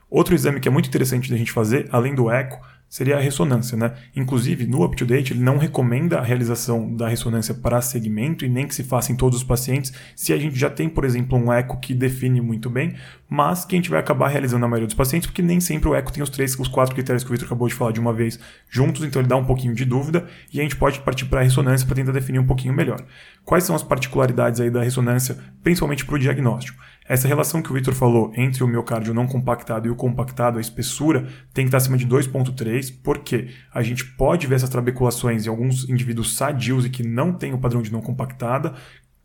Outro 0.09 0.35
exame 0.35 0.59
que 0.59 0.67
é 0.67 0.71
muito 0.71 0.87
interessante 0.87 1.29
da 1.29 1.37
gente 1.37 1.51
fazer, 1.51 1.87
além 1.91 2.13
do 2.13 2.29
eco, 2.29 2.61
seria 2.93 3.17
a 3.17 3.19
ressonância, 3.19 3.75
né? 3.75 3.93
Inclusive, 4.15 4.67
no 4.67 4.83
UpToDate, 4.83 5.33
ele 5.33 5.41
não 5.41 5.57
recomenda 5.57 6.19
a 6.19 6.21
realização 6.21 6.95
da 6.95 7.07
ressonância 7.07 7.55
para 7.55 7.81
segmento 7.81 8.45
e 8.45 8.47
nem 8.47 8.67
que 8.67 8.75
se 8.75 8.83
faça 8.83 9.11
em 9.11 9.15
todos 9.15 9.39
os 9.39 9.43
pacientes, 9.43 9.91
se 10.15 10.31
a 10.31 10.37
gente 10.37 10.55
já 10.55 10.69
tem, 10.69 10.87
por 10.87 11.03
exemplo, 11.03 11.35
um 11.35 11.51
eco 11.51 11.79
que 11.79 11.95
define 11.95 12.39
muito 12.39 12.69
bem, 12.69 12.93
mas 13.33 13.65
que 13.65 13.73
a 13.73 13.77
gente 13.77 13.89
vai 13.89 13.99
acabar 13.99 14.27
realizando 14.27 14.61
na 14.61 14.67
maioria 14.67 14.85
dos 14.85 14.95
pacientes, 14.95 15.25
porque 15.25 15.41
nem 15.41 15.59
sempre 15.59 15.89
o 15.89 15.95
eco 15.95 16.13
tem 16.13 16.21
os 16.21 16.29
três, 16.29 16.55
os 16.59 16.67
quatro 16.67 16.93
critérios 16.93 17.23
que 17.23 17.31
o 17.31 17.33
Victor 17.33 17.47
acabou 17.47 17.67
de 17.67 17.73
falar 17.73 17.91
de 17.91 17.99
uma 17.99 18.13
vez 18.13 18.39
juntos, 18.69 19.03
então 19.03 19.19
ele 19.19 19.27
dá 19.27 19.35
um 19.35 19.43
pouquinho 19.43 19.73
de 19.73 19.85
dúvida 19.85 20.27
e 20.53 20.59
a 20.59 20.61
gente 20.61 20.75
pode 20.75 20.99
partir 20.99 21.25
para 21.25 21.39
a 21.39 21.43
ressonância 21.43 21.83
para 21.87 21.95
tentar 21.95 22.11
definir 22.11 22.37
um 22.37 22.45
pouquinho 22.45 22.75
melhor. 22.75 23.03
Quais 23.43 23.63
são 23.63 23.75
as 23.75 23.81
particularidades 23.81 24.61
aí 24.61 24.69
da 24.69 24.83
ressonância, 24.83 25.35
principalmente 25.63 26.05
para 26.05 26.13
o 26.13 26.19
diagnóstico? 26.19 26.79
Essa 27.09 27.27
relação 27.27 27.59
que 27.59 27.71
o 27.71 27.73
Victor 27.73 27.95
falou 27.95 28.31
entre 28.35 28.63
o 28.63 28.67
miocárdio 28.67 29.15
não 29.15 29.25
compactado 29.25 29.87
e 29.87 29.89
o 29.89 29.95
compactado, 29.95 30.59
a 30.59 30.61
espessura, 30.61 31.27
tem 31.55 31.65
que 31.65 31.69
estar 31.69 31.77
acima 31.77 31.97
de 31.97 32.05
2,3, 32.05 32.93
porque 33.03 33.49
a 33.73 33.81
gente 33.81 34.05
pode 34.05 34.45
ver 34.45 34.55
essas 34.55 34.69
trabeculações 34.69 35.47
em 35.47 35.49
alguns 35.49 35.89
indivíduos 35.89 36.37
sadios 36.37 36.85
e 36.85 36.89
que 36.91 37.01
não 37.01 37.33
têm 37.33 37.51
o 37.51 37.57
padrão 37.57 37.81
de 37.81 37.91
não 37.91 37.99
compactada, 37.99 38.75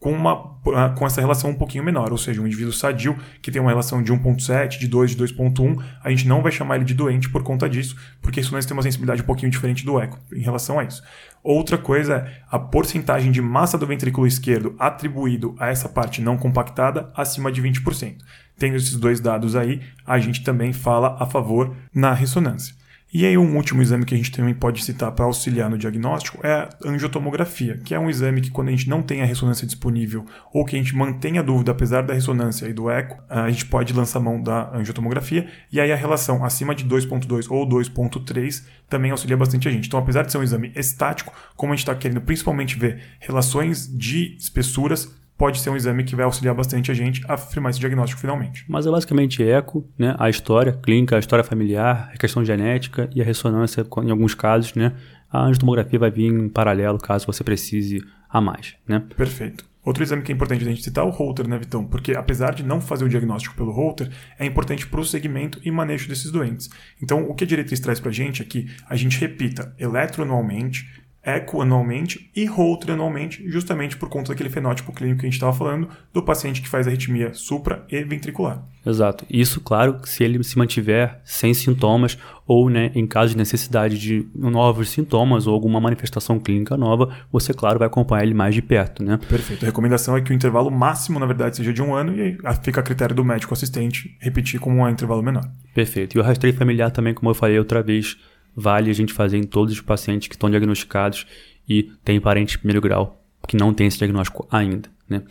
com, 0.00 0.12
uma, 0.12 0.56
ah, 0.74 0.90
com 0.90 1.06
essa 1.06 1.20
relação 1.20 1.50
um 1.50 1.54
pouquinho 1.54 1.82
menor, 1.82 2.12
ou 2.12 2.18
seja, 2.18 2.40
um 2.40 2.46
indivíduo 2.46 2.72
sadio 2.72 3.16
que 3.42 3.50
tem 3.50 3.60
uma 3.60 3.70
relação 3.70 4.02
de 4.02 4.12
1.7, 4.12 4.78
de 4.78 4.86
2, 4.86 5.16
de 5.16 5.24
2.1, 5.24 5.82
a 6.02 6.10
gente 6.10 6.28
não 6.28 6.40
vai 6.40 6.52
chamar 6.52 6.76
ele 6.76 6.84
de 6.84 6.94
doente 6.94 7.28
por 7.28 7.42
conta 7.42 7.68
disso, 7.68 7.96
porque 8.22 8.40
isso 8.40 8.52
nós 8.52 8.64
tem 8.64 8.76
uma 8.76 8.82
sensibilidade 8.82 9.22
um 9.22 9.26
pouquinho 9.26 9.50
diferente 9.50 9.84
do 9.84 9.98
eco 10.00 10.18
em 10.32 10.40
relação 10.40 10.78
a 10.78 10.84
isso. 10.84 11.02
Outra 11.42 11.76
coisa 11.76 12.16
é 12.16 12.42
a 12.50 12.58
porcentagem 12.58 13.32
de 13.32 13.42
massa 13.42 13.76
do 13.76 13.86
ventrículo 13.86 14.26
esquerdo 14.26 14.74
atribuído 14.78 15.54
a 15.58 15.68
essa 15.68 15.88
parte 15.88 16.20
não 16.20 16.36
compactada 16.36 17.10
acima 17.14 17.50
de 17.50 17.62
20%. 17.62 18.18
Tendo 18.58 18.76
esses 18.76 18.96
dois 18.96 19.20
dados 19.20 19.54
aí, 19.54 19.80
a 20.04 20.18
gente 20.18 20.42
também 20.42 20.72
fala 20.72 21.16
a 21.20 21.26
favor 21.26 21.74
na 21.94 22.12
ressonância. 22.12 22.77
E 23.10 23.24
aí 23.24 23.38
um 23.38 23.56
último 23.56 23.80
exame 23.80 24.04
que 24.04 24.14
a 24.14 24.18
gente 24.18 24.30
também 24.30 24.54
pode 24.54 24.84
citar 24.84 25.10
para 25.12 25.24
auxiliar 25.24 25.70
no 25.70 25.78
diagnóstico 25.78 26.46
é 26.46 26.52
a 26.52 26.68
angiotomografia, 26.84 27.78
que 27.78 27.94
é 27.94 27.98
um 27.98 28.10
exame 28.10 28.42
que 28.42 28.50
quando 28.50 28.68
a 28.68 28.70
gente 28.70 28.86
não 28.86 29.02
tem 29.02 29.22
a 29.22 29.24
ressonância 29.24 29.66
disponível 29.66 30.26
ou 30.52 30.62
que 30.62 30.76
a 30.76 30.78
gente 30.78 30.94
mantém 30.94 31.38
a 31.38 31.42
dúvida 31.42 31.72
apesar 31.72 32.02
da 32.02 32.12
ressonância 32.12 32.66
e 32.66 32.72
do 32.74 32.90
eco, 32.90 33.18
a 33.26 33.50
gente 33.50 33.64
pode 33.64 33.94
lançar 33.94 34.20
mão 34.20 34.42
da 34.42 34.76
angiotomografia 34.76 35.48
e 35.72 35.80
aí 35.80 35.90
a 35.90 35.96
relação 35.96 36.44
acima 36.44 36.74
de 36.74 36.84
2.2 36.84 37.46
ou 37.50 37.66
2.3 37.66 38.64
também 38.90 39.10
auxilia 39.10 39.38
bastante 39.38 39.68
a 39.68 39.70
gente. 39.70 39.88
Então 39.88 39.98
apesar 39.98 40.22
de 40.24 40.30
ser 40.30 40.36
um 40.36 40.42
exame 40.42 40.70
estático, 40.76 41.32
como 41.56 41.72
a 41.72 41.76
gente 41.76 41.84
está 41.84 41.94
querendo 41.94 42.20
principalmente 42.20 42.78
ver 42.78 43.00
relações 43.20 43.88
de 43.88 44.36
espessuras, 44.36 45.16
pode 45.38 45.60
ser 45.60 45.70
um 45.70 45.76
exame 45.76 46.02
que 46.02 46.16
vai 46.16 46.24
auxiliar 46.24 46.54
bastante 46.54 46.90
a 46.90 46.94
gente 46.94 47.24
a 47.28 47.34
afirmar 47.34 47.70
esse 47.70 47.78
diagnóstico 47.78 48.20
finalmente. 48.20 48.64
Mas 48.68 48.86
é 48.86 48.90
basicamente 48.90 49.42
eco, 49.42 49.88
né, 49.96 50.16
a 50.18 50.28
história 50.28 50.72
clínica, 50.72 51.14
a 51.14 51.20
história 51.20 51.44
familiar, 51.44 52.10
a 52.12 52.18
questão 52.18 52.44
genética 52.44 53.08
e 53.14 53.22
a 53.22 53.24
ressonância, 53.24 53.86
em 54.02 54.10
alguns 54.10 54.34
casos, 54.34 54.74
né, 54.74 54.94
a 55.30 55.44
angiotomografia 55.44 55.98
vai 55.98 56.10
vir 56.10 56.26
em 56.26 56.48
paralelo 56.48 56.98
caso 56.98 57.24
você 57.24 57.44
precise 57.44 58.02
a 58.28 58.40
mais, 58.40 58.74
né? 58.86 59.04
Perfeito. 59.16 59.64
Outro 59.84 60.02
exame 60.02 60.22
que 60.22 60.30
é 60.30 60.34
importante 60.34 60.62
a 60.62 60.68
gente 60.68 60.82
citar 60.82 61.04
é 61.04 61.08
o 61.08 61.10
Holter, 61.10 61.48
né, 61.48 61.56
Vitão? 61.56 61.86
Porque 61.86 62.12
apesar 62.12 62.52
de 62.52 62.62
não 62.62 62.78
fazer 62.78 63.04
o 63.04 63.08
diagnóstico 63.08 63.54
pelo 63.54 63.70
Holter, 63.70 64.10
é 64.38 64.44
importante 64.44 64.86
para 64.86 65.00
o 65.00 65.04
segmento 65.04 65.58
e 65.64 65.70
manejo 65.70 66.08
desses 66.08 66.30
doentes. 66.30 66.68
Então, 67.00 67.22
o 67.22 67.34
que 67.34 67.44
a 67.44 67.46
diretriz 67.46 67.80
traz 67.80 67.98
para 67.98 68.10
a 68.10 68.12
gente 68.12 68.42
é 68.42 68.44
que 68.44 68.66
a 68.86 68.96
gente 68.96 69.18
repita 69.18 69.74
eletroanualmente, 69.78 70.86
eco 71.28 71.60
anualmente 71.60 72.30
e 72.34 72.46
Holter 72.46 72.94
anualmente, 72.94 73.48
justamente 73.48 73.96
por 73.96 74.08
conta 74.08 74.32
daquele 74.32 74.50
fenótipo 74.50 74.92
clínico 74.92 75.20
que 75.20 75.26
a 75.26 75.28
gente 75.28 75.34
estava 75.34 75.52
falando 75.52 75.88
do 76.12 76.22
paciente 76.22 76.62
que 76.62 76.68
faz 76.68 76.86
arritmia 76.86 77.34
supra 77.34 77.84
e 77.90 78.02
ventricular. 78.02 78.64
Exato. 78.84 79.26
Isso, 79.28 79.60
claro, 79.60 80.00
se 80.04 80.24
ele 80.24 80.42
se 80.42 80.56
mantiver 80.56 81.20
sem 81.24 81.52
sintomas 81.52 82.16
ou, 82.46 82.70
né, 82.70 82.90
em 82.94 83.06
caso 83.06 83.32
de 83.32 83.36
necessidade 83.36 83.98
de 83.98 84.26
novos 84.34 84.88
sintomas 84.88 85.46
ou 85.46 85.52
alguma 85.52 85.78
manifestação 85.78 86.38
clínica 86.38 86.76
nova, 86.76 87.14
você, 87.30 87.52
claro, 87.52 87.78
vai 87.78 87.86
acompanhar 87.86 88.22
ele 88.22 88.32
mais 88.32 88.54
de 88.54 88.62
perto, 88.62 89.04
né? 89.04 89.18
Perfeito. 89.28 89.64
A 89.64 89.66
recomendação 89.66 90.16
é 90.16 90.22
que 90.22 90.30
o 90.30 90.34
intervalo 90.34 90.70
máximo, 90.70 91.18
na 91.18 91.26
verdade, 91.26 91.58
seja 91.58 91.72
de 91.72 91.82
um 91.82 91.94
ano 91.94 92.16
e 92.16 92.22
aí 92.22 92.38
fica 92.62 92.80
a 92.80 92.82
critério 92.82 93.14
do 93.14 93.24
médico 93.24 93.52
assistente 93.52 94.16
repetir 94.18 94.58
como 94.58 94.80
um 94.80 94.88
intervalo 94.88 95.22
menor. 95.22 95.44
Perfeito. 95.74 96.16
E 96.16 96.20
o 96.20 96.22
rastreio 96.22 96.56
familiar 96.56 96.90
também, 96.90 97.12
como 97.12 97.28
eu 97.30 97.34
falei 97.34 97.58
outra 97.58 97.82
vez, 97.82 98.16
vale 98.58 98.90
a 98.90 98.94
gente 98.94 99.12
fazer 99.12 99.38
em 99.38 99.44
todos 99.44 99.72
os 99.72 99.80
pacientes 99.80 100.26
que 100.26 100.34
estão 100.34 100.50
diagnosticados 100.50 101.26
e 101.68 101.92
tem 102.04 102.20
parente 102.20 102.52
de 102.52 102.58
primeiro 102.58 102.80
grau 102.80 103.24
que 103.46 103.56
não 103.56 103.72
tem 103.72 103.86
esse 103.86 103.98
diagnóstico 103.98 104.46
ainda, 104.50 104.90
né? 105.08 105.22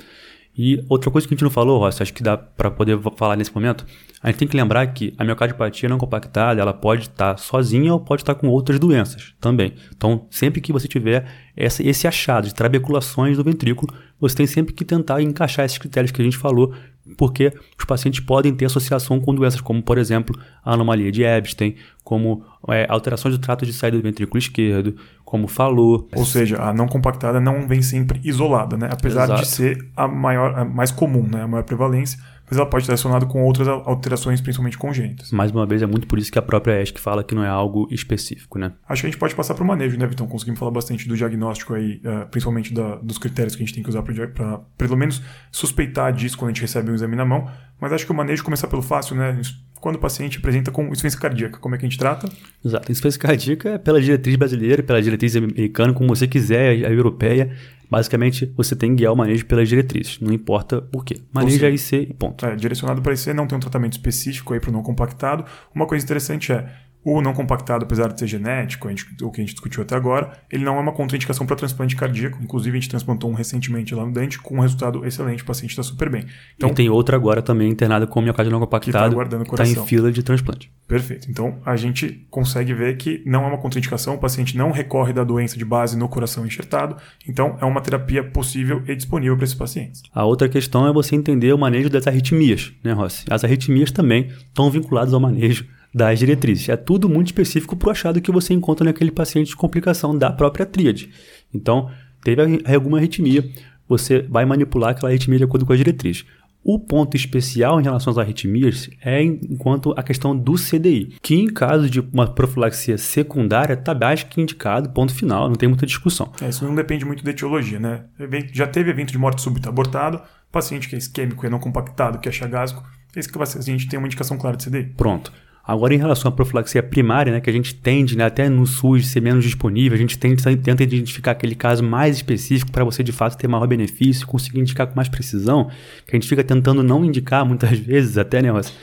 E 0.57 0.83
outra 0.89 1.11
coisa 1.11 1.27
que 1.27 1.33
a 1.33 1.35
gente 1.35 1.43
não 1.43 1.51
falou, 1.51 1.77
Rossi, 1.77 2.01
acho 2.01 2.11
que 2.11 2.23
dá 2.23 2.35
para 2.35 2.71
poder 2.71 2.99
falar 3.15 3.35
nesse 3.35 3.53
momento, 3.53 3.85
a 4.23 4.31
gente 4.31 4.39
tem 4.39 4.47
que 4.47 4.57
lembrar 4.57 4.87
que 4.87 5.13
a 5.15 5.23
miocardiopatia 5.23 5.87
não 5.87 5.99
compactada, 5.99 6.59
ela 6.59 6.73
pode 6.73 7.03
estar 7.03 7.37
sozinha 7.37 7.93
ou 7.93 7.99
pode 7.99 8.23
estar 8.23 8.33
com 8.33 8.47
outras 8.47 8.79
doenças 8.79 9.35
também. 9.39 9.75
Então, 9.95 10.25
sempre 10.31 10.59
que 10.59 10.73
você 10.73 10.87
tiver 10.87 11.27
essa, 11.55 11.87
esse 11.87 12.07
achado 12.07 12.47
de 12.47 12.55
trabeculações 12.55 13.37
do 13.37 13.43
ventrículo, 13.43 13.93
você 14.19 14.35
tem 14.35 14.47
sempre 14.47 14.73
que 14.73 14.83
tentar 14.83 15.21
encaixar 15.21 15.63
esses 15.63 15.77
critérios 15.77 16.11
que 16.11 16.21
a 16.21 16.25
gente 16.25 16.37
falou 16.37 16.73
porque 17.15 17.53
os 17.77 17.85
pacientes 17.85 18.19
podem 18.19 18.53
ter 18.53 18.65
associação 18.65 19.19
com 19.19 19.33
doenças 19.33 19.61
como, 19.61 19.81
por 19.81 19.97
exemplo, 19.97 20.37
a 20.63 20.73
anomalia 20.73 21.11
de 21.11 21.23
Epstein, 21.23 21.75
como 22.03 22.43
é, 22.69 22.85
alterações 22.89 23.37
do 23.37 23.41
trato 23.41 23.65
de 23.65 23.73
saída 23.73 23.97
do 23.97 24.03
ventrículo 24.03 24.37
esquerdo, 24.37 24.95
como 25.23 25.47
falou. 25.47 26.07
Ou 26.15 26.25
seja, 26.25 26.61
a 26.61 26.73
não 26.73 26.87
compactada 26.87 27.39
não 27.39 27.67
vem 27.67 27.81
sempre 27.81 28.19
isolada, 28.23 28.77
né? 28.77 28.89
apesar 28.91 29.25
Exato. 29.25 29.41
de 29.41 29.47
ser 29.47 29.89
a 29.95 30.07
maior, 30.07 30.57
a 30.57 30.65
mais 30.65 30.91
comum, 30.91 31.23
né? 31.23 31.43
a 31.43 31.47
maior 31.47 31.63
prevalência 31.63 32.19
mas 32.49 32.57
ela 32.57 32.65
pode 32.65 32.83
estar 32.83 32.93
relacionada 32.93 33.25
com 33.25 33.43
outras 33.43 33.67
alterações, 33.67 34.39
principalmente 34.39 34.77
congênitas. 34.77 35.31
Mais 35.31 35.51
uma 35.51 35.65
vez, 35.65 35.81
é 35.81 35.85
muito 35.85 36.07
por 36.07 36.17
isso 36.17 36.31
que 36.31 36.39
a 36.39 36.41
própria 36.41 36.81
ESC 36.81 36.97
fala 36.97 37.23
que 37.23 37.35
não 37.35 37.43
é 37.43 37.49
algo 37.49 37.87
específico, 37.91 38.57
né? 38.57 38.71
Acho 38.87 39.01
que 39.01 39.07
a 39.07 39.11
gente 39.11 39.19
pode 39.19 39.35
passar 39.35 39.53
para 39.53 39.63
o 39.63 39.67
manejo, 39.67 39.97
né, 39.97 40.07
Vitão? 40.07 40.25
Conseguimos 40.27 40.57
falar 40.57 40.71
bastante 40.71 41.07
do 41.07 41.17
diagnóstico 41.17 41.73
aí, 41.73 42.01
uh, 42.05 42.25
principalmente 42.31 42.73
da, 42.73 42.95
dos 42.95 43.17
critérios 43.17 43.55
que 43.55 43.63
a 43.63 43.65
gente 43.65 43.75
tem 43.75 43.83
que 43.83 43.89
usar 43.89 44.01
para, 44.01 44.59
pelo 44.77 44.95
menos, 44.95 45.21
suspeitar 45.51 46.13
disso 46.13 46.37
quando 46.37 46.51
a 46.51 46.53
gente 46.53 46.61
recebe 46.61 46.89
um 46.89 46.95
exame 46.95 47.17
na 47.17 47.25
mão. 47.25 47.49
Mas 47.81 47.91
acho 47.91 48.05
que 48.05 48.11
o 48.11 48.15
manejo 48.15 48.43
começar 48.43 48.67
pelo 48.67 48.81
fácil, 48.81 49.15
né? 49.15 49.39
Quando 49.81 49.97
o 49.97 49.99
paciente 49.99 50.39
apresenta 50.39 50.71
com 50.71 50.83
insuficiência 50.85 51.19
cardíaca, 51.19 51.59
como 51.59 51.75
é 51.75 51.77
que 51.77 51.85
a 51.85 51.89
gente 51.89 51.99
trata? 51.99 52.27
Exato. 52.65 52.91
Insuficiência 52.91 53.19
cardíaca 53.19 53.69
é 53.71 53.77
pela 53.77 54.01
diretriz 54.01 54.35
brasileira, 54.35 54.81
pela 54.81 55.01
diretriz 55.01 55.35
americana, 55.35 55.93
como 55.93 56.07
você 56.07 56.27
quiser, 56.27 56.85
a 56.85 56.89
europeia 56.89 57.51
Basicamente, 57.89 58.51
você 58.55 58.75
tem 58.75 58.91
que 58.91 58.97
guiar 58.97 59.13
o 59.13 59.15
manejo 59.15 59.45
pelas 59.45 59.69
diretrizes, 59.69 60.19
não 60.19 60.33
importa 60.33 60.81
por 60.81 61.05
quê. 61.05 61.21
Maneja 61.31 61.69
IC 61.69 62.07
e 62.09 62.13
ponto. 62.13 62.45
É, 62.45 62.55
direcionado 62.55 63.01
para 63.01 63.13
IC, 63.13 63.33
não 63.33 63.47
tem 63.47 63.57
um 63.57 63.61
tratamento 63.61 63.93
específico 63.93 64.53
aí 64.53 64.59
para 64.59 64.69
o 64.69 64.73
não 64.73 64.83
compactado. 64.83 65.45
Uma 65.73 65.87
coisa 65.87 66.03
interessante 66.03 66.51
é, 66.51 66.69
o 67.09 67.21
não 67.21 67.33
compactado, 67.33 67.85
apesar 67.85 68.11
de 68.11 68.19
ser 68.19 68.27
genético, 68.27 68.89
o 69.21 69.31
que 69.31 69.39
a 69.39 69.43
gente 69.43 69.53
discutiu 69.53 69.81
até 69.81 69.95
agora, 69.95 70.33
ele 70.51 70.65
não 70.65 70.75
é 70.75 70.79
uma 70.81 70.91
contraindicação 70.91 71.45
para 71.45 71.55
transplante 71.55 71.95
cardíaco. 71.95 72.37
Inclusive, 72.43 72.77
a 72.77 72.81
gente 72.81 72.89
transplantou 72.89 73.31
um 73.31 73.33
recentemente 73.33 73.95
lá 73.95 74.05
no 74.05 74.11
dente 74.11 74.37
com 74.37 74.57
um 74.57 74.59
resultado 74.59 75.05
excelente, 75.05 75.41
o 75.41 75.45
paciente 75.45 75.69
está 75.69 75.81
super 75.81 76.09
bem. 76.09 76.25
Então, 76.57 76.69
e 76.69 76.73
tem 76.73 76.89
outra 76.89 77.15
agora 77.15 77.41
também 77.41 77.69
internada 77.69 78.05
com 78.05 78.21
miocárdio 78.21 78.51
não 78.51 78.59
compactado, 78.59 79.15
que 79.15 79.21
está 79.21 79.55
tá 79.55 79.65
em 79.65 79.85
fila 79.85 80.11
de 80.11 80.21
transplante. 80.21 80.69
Perfeito. 80.85 81.31
Então, 81.31 81.59
a 81.65 81.77
gente 81.77 82.27
consegue 82.29 82.73
ver 82.73 82.97
que 82.97 83.23
não 83.25 83.45
é 83.45 83.47
uma 83.47 83.57
contraindicação, 83.57 84.15
o 84.15 84.17
paciente 84.17 84.57
não 84.57 84.71
recorre 84.71 85.13
da 85.13 85.23
doença 85.23 85.57
de 85.57 85.63
base 85.63 85.97
no 85.97 86.09
coração 86.09 86.45
enxertado, 86.45 86.97
então 87.25 87.57
é 87.61 87.65
uma 87.65 87.79
terapia 87.79 88.21
possível 88.21 88.83
e 88.85 88.93
disponível 88.93 89.37
para 89.37 89.45
esses 89.45 89.55
pacientes. 89.55 90.03
A 90.13 90.25
outra 90.25 90.49
questão 90.49 90.85
é 90.85 90.91
você 90.91 91.15
entender 91.15 91.53
o 91.53 91.57
manejo 91.57 91.89
das 91.89 92.05
arritmias, 92.05 92.73
né, 92.83 92.91
Rossi? 92.91 93.23
As 93.29 93.45
arritmias 93.45 93.91
também 93.91 94.27
estão 94.49 94.69
vinculadas 94.69 95.13
ao 95.13 95.21
manejo 95.21 95.76
das 95.93 96.19
diretrizes. 96.19 96.69
É 96.69 96.77
tudo 96.77 97.09
muito 97.09 97.27
específico 97.27 97.75
para 97.75 97.89
o 97.89 97.91
achado 97.91 98.21
que 98.21 98.31
você 98.31 98.53
encontra 98.53 98.85
naquele 98.85 99.11
paciente 99.11 99.49
de 99.49 99.55
complicação 99.55 100.17
da 100.17 100.31
própria 100.31 100.65
tríade. 100.65 101.09
Então, 101.53 101.89
teve 102.23 102.41
alguma 102.65 102.97
arritmia, 102.97 103.49
você 103.87 104.21
vai 104.21 104.45
manipular 104.45 104.91
aquela 104.91 105.09
arritmia 105.09 105.37
de 105.37 105.45
acordo 105.45 105.65
com 105.65 105.73
a 105.73 105.77
diretriz. 105.77 106.25
O 106.63 106.77
ponto 106.77 107.15
especial 107.15 107.79
em 107.79 107.83
relação 107.83 108.11
às 108.11 108.17
arritmias 108.17 108.89
é 109.01 109.23
enquanto 109.23 109.93
a 109.95 110.03
questão 110.03 110.37
do 110.37 110.55
CDI, 110.55 111.15
que 111.21 111.33
em 111.33 111.47
caso 111.47 111.89
de 111.89 112.01
uma 112.01 112.27
profilaxia 112.27 112.97
secundária 112.97 113.73
está 113.73 113.95
mais 113.95 114.23
que 114.23 114.41
indicado, 114.41 114.89
ponto 114.89 115.13
final, 115.13 115.47
não 115.47 115.55
tem 115.55 115.69
muita 115.69 115.85
discussão. 115.85 116.29
É, 116.41 116.49
isso 116.49 116.65
não 116.65 116.75
depende 116.75 117.05
muito 117.05 117.23
da 117.23 117.31
etiologia, 117.31 117.79
né? 117.79 118.03
Já 118.51 118.67
teve 118.67 118.89
evento 118.89 119.13
de 119.13 119.17
morte 119.17 119.41
súbita 119.41 119.69
abortado, 119.69 120.21
paciente 120.51 120.89
que 120.89 120.95
é 120.95 120.97
isquêmico 120.97 121.45
e 121.45 121.49
não 121.49 121.57
compactado, 121.57 122.19
que 122.19 122.27
é 122.27 122.31
chagásico, 122.33 122.83
esse 123.15 123.61
gente 123.61 123.87
tem 123.87 123.97
uma 123.97 124.07
indicação 124.07 124.37
clara 124.37 124.57
de 124.57 124.65
CDI. 124.65 124.93
Pronto. 124.95 125.31
Agora, 125.67 125.93
em 125.93 125.97
relação 125.97 126.29
à 126.29 126.31
profilaxia 126.31 126.81
primária, 126.81 127.33
né, 127.33 127.41
que 127.41 127.49
a 127.49 127.53
gente 127.53 127.75
tende, 127.75 128.17
né, 128.17 128.23
até 128.23 128.47
no 128.47 128.65
SUS 128.65 129.07
ser 129.07 129.19
menos 129.19 129.43
disponível, 129.43 129.97
a 129.97 129.99
gente 129.99 130.17
tende, 130.17 130.41
tenta 130.41 130.81
identificar 130.81 131.31
aquele 131.31 131.55
caso 131.55 131.83
mais 131.83 132.15
específico 132.15 132.71
para 132.71 132.85
você 132.85 133.03
de 133.03 133.11
fato 133.11 133.37
ter 133.37 133.49
maior 133.49 133.67
benefício, 133.67 134.25
conseguir 134.25 134.61
indicar 134.61 134.87
com 134.87 134.95
mais 134.95 135.09
precisão, 135.09 135.69
que 136.05 136.15
a 136.15 136.15
gente 136.15 136.29
fica 136.29 136.41
tentando 136.41 136.81
não 136.81 137.03
indicar 137.03 137.45
muitas 137.45 137.77
vezes 137.77 138.17
até, 138.17 138.41
né, 138.41 138.49
Ross? 138.49 138.73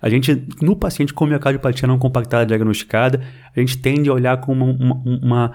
A 0.00 0.08
gente, 0.08 0.44
no 0.60 0.74
paciente 0.74 1.14
com 1.14 1.24
miocardiopatia 1.26 1.86
não 1.86 1.96
compactada 1.96 2.44
diagnosticada, 2.44 3.22
a 3.56 3.60
gente 3.60 3.78
tende 3.78 4.10
a 4.10 4.12
olhar 4.12 4.36
com 4.38 4.52
uma, 4.52 4.64
uma, 4.64 5.02
uma, 5.22 5.52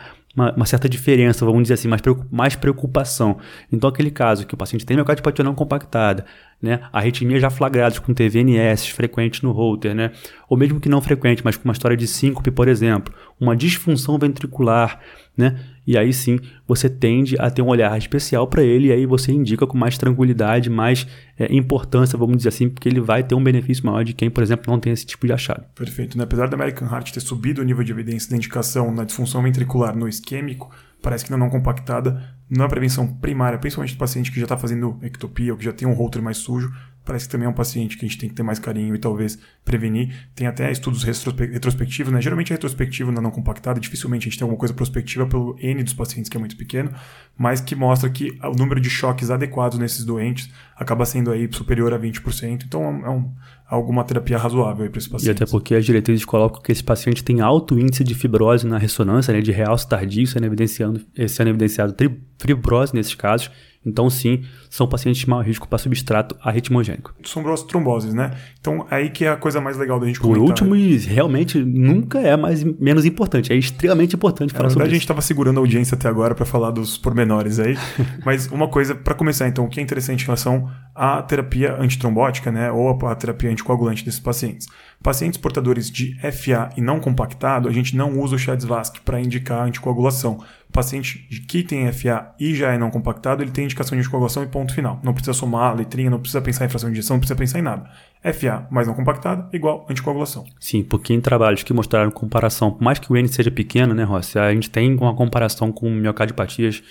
uma, 0.56 0.65
certa 0.67 0.88
diferença, 0.88 1.43
vamos 1.43 1.63
dizer 1.63 1.73
assim, 1.73 1.88
mais, 1.88 2.02
mais 2.32 2.56
preocupação. 2.56 3.39
Então, 3.71 3.89
aquele 3.89 4.12
caso 4.12 4.45
que 4.45 4.54
o 4.54 4.58
paciente 4.58 4.86
tem 4.86 4.95
miocardiopatia 4.95 5.43
não 5.43 5.56
compactada, 5.56 6.26
né, 6.62 6.82
arritmia 6.93 7.39
já 7.39 7.50
flagradas 7.50 7.97
com 7.97 8.13
TVNS 8.13 8.88
frequentes 8.91 9.41
no 9.41 9.52
holter, 9.52 9.95
né, 9.95 10.12
ou 10.47 10.56
mesmo 10.56 10.80
que 10.80 10.88
não 10.88 11.02
frequente, 11.02 11.41
mas 11.43 11.58
com 11.58 11.65
uma 11.65 11.71
história 11.73 11.97
de 11.97 12.06
síncope, 12.06 12.52
por 12.52 12.67
exemplo, 12.67 13.13
uma 13.39 13.56
disfunção 13.56 14.19
ventricular, 14.19 15.00
né, 15.38 15.60
e 15.86 15.97
aí 15.97 16.12
sim 16.12 16.39
você 16.67 16.89
tende 16.89 17.36
a 17.39 17.50
ter 17.50 17.62
um 17.62 17.67
olhar 17.67 17.97
especial 17.97 18.47
para 18.47 18.63
ele 18.63 18.88
e 18.88 18.91
aí 18.91 19.06
você 19.06 19.32
indica 19.32 19.65
com 19.65 19.78
mais 19.78 19.97
tranquilidade, 19.97 20.69
mais 20.69 21.08
é, 21.38 21.54
importância, 21.54 22.17
vamos 22.17 22.38
dizer 22.38 22.50
assim, 22.50 22.67
porque 22.67 22.89
ele 22.89 23.00
vai 23.00 23.23
ter 23.23 23.36
um 23.36 23.43
benefício 23.43 23.86
maior 23.86 24.04
de 24.04 24.13
quem, 24.13 24.30
por 24.30 24.43
exemplo, 24.43 24.71
não 24.71 24.80
tem 24.80 24.91
esse 24.91 25.06
tipo 25.06 25.26
de 25.26 25.34
achado. 25.34 25.63
Perfeito. 25.76 26.17
Né? 26.17 26.23
Apesar 26.23 26.47
da 26.47 26.56
American 26.56 26.88
Heart 26.89 27.13
ter 27.13 27.21
subido 27.21 27.62
o 27.62 27.63
nível 27.63 27.84
de 27.84 27.91
evidência 27.91 28.30
da 28.30 28.36
indicação 28.36 28.93
na 28.93 29.04
disfunção 29.04 29.41
ventricular 29.43 29.95
no 29.95 30.10
isquêmico, 30.10 30.69
parece 31.02 31.23
que 31.23 31.32
na 31.32 31.38
não 31.38 31.50
compactada, 31.50 32.21
não 32.50 32.65
é 32.65 32.67
prevenção 32.67 33.08
primária, 33.08 33.60
principalmente 33.60 33.95
do 33.95 34.00
paciente 34.00 34.32
que 34.32 34.39
já 34.39 34.45
está 34.45 34.58
fazendo 34.58 34.97
ectopia 35.02 35.54
ou 35.54 35.58
que 35.58 35.63
já 35.63 35.71
tem 35.71 35.88
um 35.88 35.93
holter 35.93 36.21
mais 36.21 36.38
sujo, 36.38 36.73
parece 37.07 37.25
que 37.25 37.31
também 37.31 37.47
é 37.47 37.49
um 37.49 37.53
paciente 37.53 37.97
que 37.97 38.05
a 38.05 38.07
gente 38.07 38.19
tem 38.19 38.27
que 38.27 38.35
ter 38.35 38.43
mais 38.43 38.59
carinho 38.59 38.93
e 38.93 38.99
talvez 38.99 39.39
prevenir. 39.63 40.13
Tem 40.35 40.45
até 40.45 40.69
estudos 40.69 41.03
retrospectivos, 41.03 42.11
né? 42.11 42.21
Geralmente 42.21 42.51
é 42.51 42.55
retrospectivo 42.55 43.11
na 43.11 43.21
não 43.21 43.31
compactada, 43.31 43.79
dificilmente 43.79 44.27
a 44.27 44.29
gente 44.29 44.37
tem 44.37 44.45
alguma 44.45 44.59
coisa 44.59 44.73
prospectiva 44.73 45.25
pelo 45.25 45.57
N 45.59 45.81
dos 45.81 45.93
pacientes, 45.93 46.29
que 46.29 46.35
é 46.35 46.39
muito 46.39 46.57
pequeno, 46.57 46.91
mas 47.37 47.61
que 47.61 47.73
mostra 47.73 48.09
que 48.09 48.37
o 48.43 48.51
número 48.51 48.81
de 48.81 48.89
choques 48.89 49.31
adequados 49.31 49.79
nesses 49.79 50.03
doentes 50.03 50.49
acaba 50.75 51.05
sendo 51.05 51.31
aí 51.31 51.47
superior 51.51 51.93
a 51.93 51.99
20%. 51.99 52.63
Então 52.65 52.83
é 52.83 53.09
um, 53.09 53.31
alguma 53.65 54.03
terapia 54.03 54.37
razoável 54.37 54.89
para 54.89 54.99
esse 54.99 55.09
paciente. 55.09 55.29
E 55.29 55.43
até 55.43 55.49
porque 55.49 55.75
as 55.75 55.85
diretrizes 55.85 56.25
colocam 56.25 56.61
que 56.61 56.71
esse 56.71 56.83
paciente 56.83 57.23
tem 57.23 57.39
alto 57.39 57.79
índice 57.79 58.03
de 58.03 58.13
fibrose 58.13 58.67
na 58.67 58.77
ressonância, 58.77 59.33
né, 59.33 59.41
de 59.41 59.51
realce 59.51 59.87
tardio, 59.87 60.27
sendo 60.27 60.45
evidenciado, 60.45 61.01
sendo 61.27 61.49
evidenciado 61.49 61.95
fibrose 62.37 62.93
nesses 62.93 63.15
casos. 63.15 63.49
Então, 63.88 64.10
sim, 64.10 64.43
são 64.69 64.88
pacientes 64.88 65.21
de 65.21 65.30
maior 65.30 65.45
risco 65.45 65.67
para 65.67 65.78
substrato 65.78 66.36
arritmogênico. 66.41 67.13
São 67.23 67.43
tromboses, 67.67 68.13
né? 68.13 68.32
Então, 68.60 68.86
aí 68.91 69.10
que 69.10 69.23
é 69.23 69.30
a 69.30 69.38
coisa 69.38 69.62
mais 69.62 69.78
legal 69.78 70.00
da 70.00 70.06
gente 70.06 70.19
Por 70.19 70.36
comentar. 70.36 70.50
Último, 70.50 70.76
e 70.76 70.97
realmente 70.97 71.63
nunca 71.63 72.19
é 72.19 72.36
mais 72.36 72.63
menos 72.63 73.06
importante, 73.06 73.52
é 73.54 73.56
extremamente 73.56 74.15
importante 74.15 74.54
falar 74.54 74.67
é, 74.67 74.69
sobre 74.69 74.84
verdade, 74.84 74.95
a 74.95 74.97
gente 74.97 75.04
estava 75.04 75.21
segurando 75.21 75.58
a 75.58 75.62
audiência 75.62 75.95
até 75.95 76.10
agora 76.10 76.36
para 76.36 76.45
falar 76.45 76.71
dos 76.71 76.97
pormenores 76.97 77.60
aí. 77.60 77.78
Mas 78.26 78.47
uma 78.47 78.67
coisa, 78.67 78.93
para 78.93 79.13
começar, 79.13 79.47
então, 79.47 79.65
o 79.65 79.69
que 79.69 79.80
é 79.80 79.84
interessante 79.84 80.23
em 80.23 80.26
relação 80.26 80.69
à 80.93 81.21
terapia 81.21 81.76
antitrombótica, 81.80 82.52
né? 82.52 82.71
Ou 82.71 82.89
a 82.89 83.15
terapia 83.15 83.50
anticoagulante 83.50 84.04
desses 84.04 84.19
pacientes. 84.19 84.67
Pacientes 85.02 85.39
portadores 85.39 85.89
de 85.89 86.17
FA 86.32 86.69
e 86.76 86.82
não 86.82 87.00
compactado, 87.00 87.69
a 87.69 87.71
gente 87.71 87.95
não 87.95 88.19
usa 88.19 88.36
o 88.36 88.39
Chades-Vasque 88.39 89.00
para 89.02 89.21
indicar 89.21 89.65
anticoagulação. 89.65 90.39
Paciente 90.77 91.27
que 91.47 91.63
tem 91.63 91.91
FA 91.91 92.35
e 92.39 92.53
já 92.53 92.71
é 92.71 92.77
não 92.77 92.91
compactado, 92.91 93.41
ele 93.41 93.49
tem 93.49 93.63
indicação 93.63 93.95
de 93.95 94.01
anticoagulação 94.01 94.43
e 94.43 94.45
ponto 94.45 94.75
final. 94.75 94.99
Não 95.03 95.11
precisa 95.11 95.33
somar 95.33 95.71
a 95.71 95.73
letrinha, 95.73 96.07
não 96.07 96.19
precisa 96.19 96.39
pensar 96.39 96.65
em 96.65 96.69
fração 96.69 96.91
de 96.91 96.93
injeção, 96.99 97.15
não 97.15 97.19
precisa 97.19 97.35
pensar 97.35 97.57
em 97.57 97.63
nada. 97.63 97.89
FA 98.21 98.67
mais 98.69 98.85
não 98.85 98.93
compactado 98.93 99.49
igual 99.55 99.87
anticoagulação. 99.89 100.45
Sim, 100.59 100.83
porque 100.83 101.15
em 101.15 101.19
trabalhos 101.19 101.63
que 101.63 101.73
mostraram 101.73 102.11
comparação, 102.11 102.69
por 102.69 102.83
mais 102.83 102.99
que 102.99 103.11
o 103.11 103.17
N 103.17 103.27
seja 103.27 103.49
pequeno, 103.49 103.95
né, 103.95 104.03
Rossi, 104.03 104.37
a 104.37 104.53
gente 104.53 104.69
tem 104.69 104.95
uma 104.95 105.15
comparação 105.15 105.71
com 105.71 105.89
miocardiopatias 105.89 106.83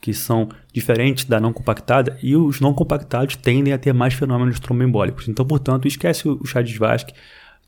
que 0.00 0.14
são 0.14 0.48
diferentes 0.72 1.26
da 1.26 1.38
não 1.38 1.52
compactada, 1.52 2.18
e 2.22 2.34
os 2.34 2.62
não 2.62 2.72
compactados 2.72 3.36
tendem 3.36 3.74
a 3.74 3.78
ter 3.78 3.92
mais 3.92 4.14
fenômenos 4.14 4.58
tromboembólicos. 4.58 5.28
Então, 5.28 5.44
portanto, 5.44 5.86
esquece 5.86 6.26
o 6.26 6.46
chá 6.46 6.62
de 6.62 6.78
Vasque, 6.78 7.12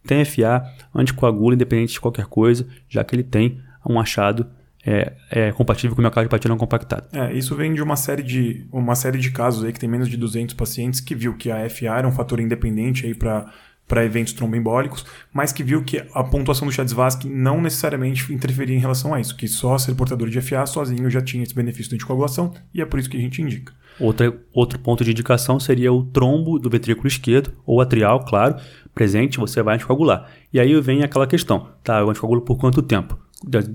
tem 0.07 0.25
FA, 0.25 0.65
anticoagula, 0.95 1.55
independente 1.55 1.93
de 1.93 2.01
qualquer 2.01 2.25
coisa, 2.25 2.67
já 2.89 3.05
que 3.05 3.15
ele 3.15 3.25
tem 3.25 3.61
um 3.87 4.01
achado 4.01 4.47
é, 4.87 5.13
é, 5.31 5.53
compatível 5.53 5.97
com 5.97 6.01
miocardiopatía 6.01 6.49
não 6.49 6.57
compactada. 6.57 7.09
É, 7.13 7.33
isso 7.33 7.57
vem 7.57 7.75
de 7.75 7.83
uma 7.83 7.97
série 7.97 8.23
de, 8.23 8.65
uma 8.71 8.95
série 8.95 9.19
de 9.19 9.33
casos 9.33 9.65
aí 9.65 9.73
que 9.73 9.81
tem 9.81 9.89
menos 9.89 10.09
de 10.09 10.17
200 10.17 10.55
pacientes 10.55 11.01
que 11.01 11.15
viu 11.15 11.37
que 11.37 11.51
a 11.51 11.69
FA 11.69 11.87
era 11.99 12.07
um 12.07 12.13
fator 12.13 12.39
independente 12.39 13.05
aí 13.05 13.15
para 13.15 13.53
para 13.89 14.05
eventos 14.05 14.33
tromboembólicos, 14.33 15.07
mas 15.33 15.53
que 15.53 15.63
viu 15.63 15.85
que 15.85 16.05
a 16.13 16.25
pontuação 16.25 16.67
do 16.67 16.73
Chades-Vasque 16.73 17.29
não 17.29 17.61
necessariamente 17.61 18.33
interferia 18.33 18.77
em 18.77 18.81
relação 18.81 19.15
a 19.15 19.21
isso, 19.21 19.37
que 19.37 19.47
só 19.47 19.79
ser 19.79 19.95
portador 19.95 20.29
de 20.29 20.41
FA 20.41 20.67
sozinho 20.67 21.09
já 21.09 21.23
tinha 21.23 21.43
esse 21.43 21.55
benefício 21.55 21.91
da 21.91 21.95
anticoagulação 21.95 22.53
e 22.75 22.83
é 22.83 22.85
por 22.85 22.99
isso 22.99 23.09
que 23.09 23.17
a 23.17 23.21
gente 23.21 23.41
indica. 23.41 23.73
Outra, 23.99 24.37
outro 24.53 24.79
ponto 24.79 25.05
de 25.05 25.13
indicação 25.13 25.59
seria 25.61 25.93
o 25.93 26.05
trombo 26.05 26.59
do 26.59 26.69
ventrículo 26.69 27.07
esquerdo, 27.07 27.53
ou 27.65 27.81
atrial, 27.81 28.25
claro, 28.25 28.57
presente, 28.93 29.39
você 29.39 29.63
vai 29.63 29.77
anticoagular. 29.77 30.31
E 30.53 30.59
aí 30.59 30.79
vem 30.81 31.03
aquela 31.03 31.27
questão, 31.27 31.69
tá, 31.83 32.01
eu 32.01 32.11
anticoagulo 32.11 32.43
por 32.43 32.59
quanto 32.59 32.83
tempo? 32.83 33.17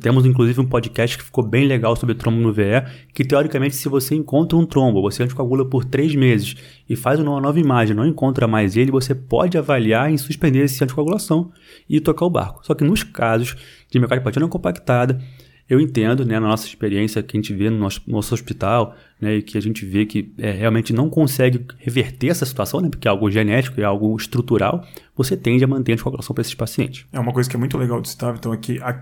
Temos 0.01 0.25
inclusive 0.25 0.59
um 0.59 0.65
podcast 0.65 1.17
que 1.17 1.23
ficou 1.23 1.45
bem 1.45 1.65
legal 1.65 1.95
sobre 1.95 2.13
trombo 2.13 2.41
no 2.41 2.51
VE, 2.51 2.83
que 3.13 3.23
teoricamente 3.23 3.75
se 3.75 3.87
você 3.87 4.15
encontra 4.15 4.57
um 4.57 4.65
trombo, 4.65 5.01
você 5.01 5.23
anticoagula 5.23 5.65
por 5.65 5.85
três 5.85 6.13
meses 6.13 6.55
e 6.89 6.95
faz 6.95 7.19
uma 7.19 7.39
nova 7.39 7.59
imagem, 7.59 7.95
não 7.95 8.05
encontra 8.05 8.47
mais 8.47 8.75
ele, 8.75 8.91
você 8.91 9.15
pode 9.15 9.57
avaliar 9.57 10.11
em 10.11 10.17
suspender 10.17 10.63
essa 10.63 10.83
anticoagulação 10.83 11.51
e 11.89 12.01
tocar 12.01 12.25
o 12.25 12.29
barco. 12.29 12.65
Só 12.65 12.73
que 12.73 12.83
nos 12.83 13.03
casos 13.03 13.55
de 13.89 13.97
miocardiopatía 13.97 14.41
não 14.41 14.49
compactada, 14.49 15.21
eu 15.69 15.79
entendo, 15.79 16.25
né, 16.25 16.37
na 16.37 16.49
nossa 16.49 16.67
experiência 16.67 17.23
que 17.23 17.37
a 17.37 17.39
gente 17.39 17.53
vê 17.53 17.69
no 17.69 17.77
nosso, 17.77 18.01
nosso 18.05 18.33
hospital, 18.33 18.93
né, 19.21 19.35
e 19.35 19.41
que 19.41 19.57
a 19.57 19.61
gente 19.61 19.85
vê 19.85 20.05
que 20.05 20.33
é, 20.37 20.51
realmente 20.51 20.91
não 20.91 21.09
consegue 21.09 21.65
reverter 21.77 22.27
essa 22.27 22.45
situação, 22.45 22.81
né, 22.81 22.89
porque 22.89 23.07
é 23.07 23.11
algo 23.11 23.31
genético, 23.31 23.79
é 23.79 23.85
algo 23.85 24.13
estrutural, 24.17 24.85
você 25.15 25.37
tende 25.37 25.63
a 25.63 25.67
manter 25.67 25.93
a 25.93 25.95
anticoagulação 25.95 26.33
para 26.33 26.41
esses 26.41 26.55
pacientes. 26.55 27.05
É 27.13 27.19
uma 27.21 27.31
coisa 27.31 27.49
que 27.49 27.55
é 27.55 27.59
muito 27.59 27.77
legal 27.77 28.01
de 28.01 28.09
citar, 28.09 28.35
então, 28.35 28.53
é 28.53 28.57
que 28.57 28.81
a 28.81 29.01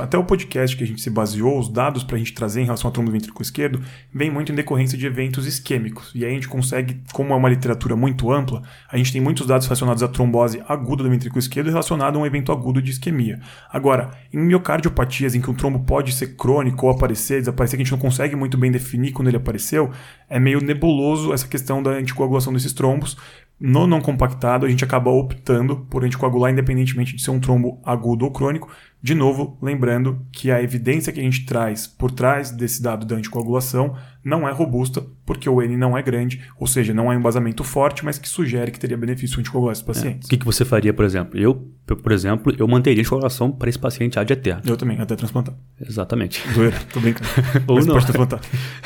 até 0.00 0.18
o 0.18 0.24
podcast 0.24 0.76
que 0.76 0.82
a 0.82 0.86
gente 0.86 1.00
se 1.00 1.08
baseou, 1.08 1.56
os 1.58 1.68
dados 1.68 2.02
para 2.02 2.16
a 2.16 2.18
gente 2.18 2.34
trazer 2.34 2.60
em 2.60 2.64
relação 2.64 2.88
ao 2.88 2.92
trombo 2.92 3.12
ventrículo 3.12 3.42
esquerdo, 3.42 3.80
vem 4.12 4.28
muito 4.28 4.50
em 4.50 4.54
decorrência 4.54 4.98
de 4.98 5.06
eventos 5.06 5.46
isquêmicos. 5.46 6.10
E 6.14 6.24
aí 6.24 6.32
a 6.32 6.34
gente 6.34 6.48
consegue, 6.48 7.00
como 7.12 7.32
é 7.32 7.36
uma 7.36 7.48
literatura 7.48 7.94
muito 7.94 8.32
ampla, 8.32 8.62
a 8.90 8.96
gente 8.96 9.12
tem 9.12 9.20
muitos 9.20 9.46
dados 9.46 9.66
relacionados 9.66 10.02
à 10.02 10.08
trombose 10.08 10.60
aguda 10.68 11.04
do 11.04 11.10
ventrículo 11.10 11.38
esquerdo 11.38 11.68
relacionado 11.68 12.16
a 12.16 12.18
um 12.18 12.26
evento 12.26 12.50
agudo 12.50 12.82
de 12.82 12.90
isquemia. 12.90 13.40
Agora, 13.72 14.10
em 14.32 14.38
miocardiopatias 14.38 15.36
em 15.36 15.40
que 15.40 15.50
o 15.50 15.54
trombo 15.54 15.78
pode 15.80 16.12
ser 16.12 16.34
crônico 16.34 16.86
ou 16.86 16.92
aparecer, 16.92 17.38
desaparecer, 17.38 17.76
que 17.76 17.82
a 17.82 17.84
gente 17.84 17.92
não 17.92 18.00
consegue 18.00 18.34
muito 18.34 18.58
bem 18.58 18.72
definir 18.72 19.12
quando 19.12 19.28
ele 19.28 19.36
apareceu, 19.36 19.92
é 20.28 20.40
meio 20.40 20.60
nebuloso 20.60 21.32
essa 21.32 21.46
questão 21.46 21.80
da 21.80 21.90
anticoagulação 21.90 22.52
desses 22.52 22.72
trombos, 22.72 23.16
no 23.60 23.88
não 23.88 24.00
compactado, 24.00 24.64
a 24.64 24.68
gente 24.68 24.84
acaba 24.84 25.10
optando 25.10 25.78
por 25.90 26.04
anticoagular 26.04 26.52
independentemente 26.52 27.16
de 27.16 27.22
ser 27.22 27.32
um 27.32 27.40
trombo 27.40 27.80
agudo 27.84 28.24
ou 28.24 28.30
crônico. 28.30 28.70
De 29.00 29.14
novo, 29.14 29.56
lembrando 29.62 30.26
que 30.32 30.50
a 30.50 30.60
evidência 30.60 31.12
que 31.12 31.20
a 31.20 31.22
gente 31.22 31.46
traz 31.46 31.86
por 31.86 32.10
trás 32.10 32.50
desse 32.50 32.82
dado 32.82 33.06
da 33.06 33.14
anticoagulação 33.14 33.94
não 34.24 34.48
é 34.48 34.52
robusta, 34.52 35.04
porque 35.24 35.48
o 35.48 35.62
N 35.62 35.76
não 35.76 35.96
é 35.96 36.02
grande, 36.02 36.42
ou 36.58 36.66
seja, 36.66 36.92
não 36.92 37.10
é 37.10 37.14
um 37.14 37.18
embasamento 37.18 37.62
forte, 37.62 38.04
mas 38.04 38.18
que 38.18 38.28
sugere 38.28 38.70
que 38.70 38.78
teria 38.78 38.96
benefício 38.96 39.38
anticoagular 39.38 39.72
esses 39.72 39.84
pacientes. 39.84 40.24
É. 40.24 40.26
O 40.26 40.30
que, 40.30 40.36
que 40.36 40.44
você 40.44 40.64
faria, 40.64 40.92
por 40.92 41.04
exemplo? 41.04 41.38
Eu, 41.38 41.54
por 41.86 42.12
exemplo, 42.12 42.52
eu 42.58 42.66
manteria 42.66 42.98
a 42.98 43.02
anticoagulação 43.02 43.52
para 43.52 43.70
esse 43.70 43.78
paciente 43.78 44.18
ad 44.18 44.30
eterno. 44.32 44.62
Eu 44.66 44.76
também, 44.76 45.00
até 45.00 45.14
transplantar. 45.14 45.54
Exatamente. 45.80 46.46
Doeira, 46.52 46.76
tô 46.92 47.00
brincando. 47.00 47.30
ou 47.68 47.76
mas 47.76 47.86
não. 47.86 47.94
pode 47.94 48.06
transplantar. 48.06 48.40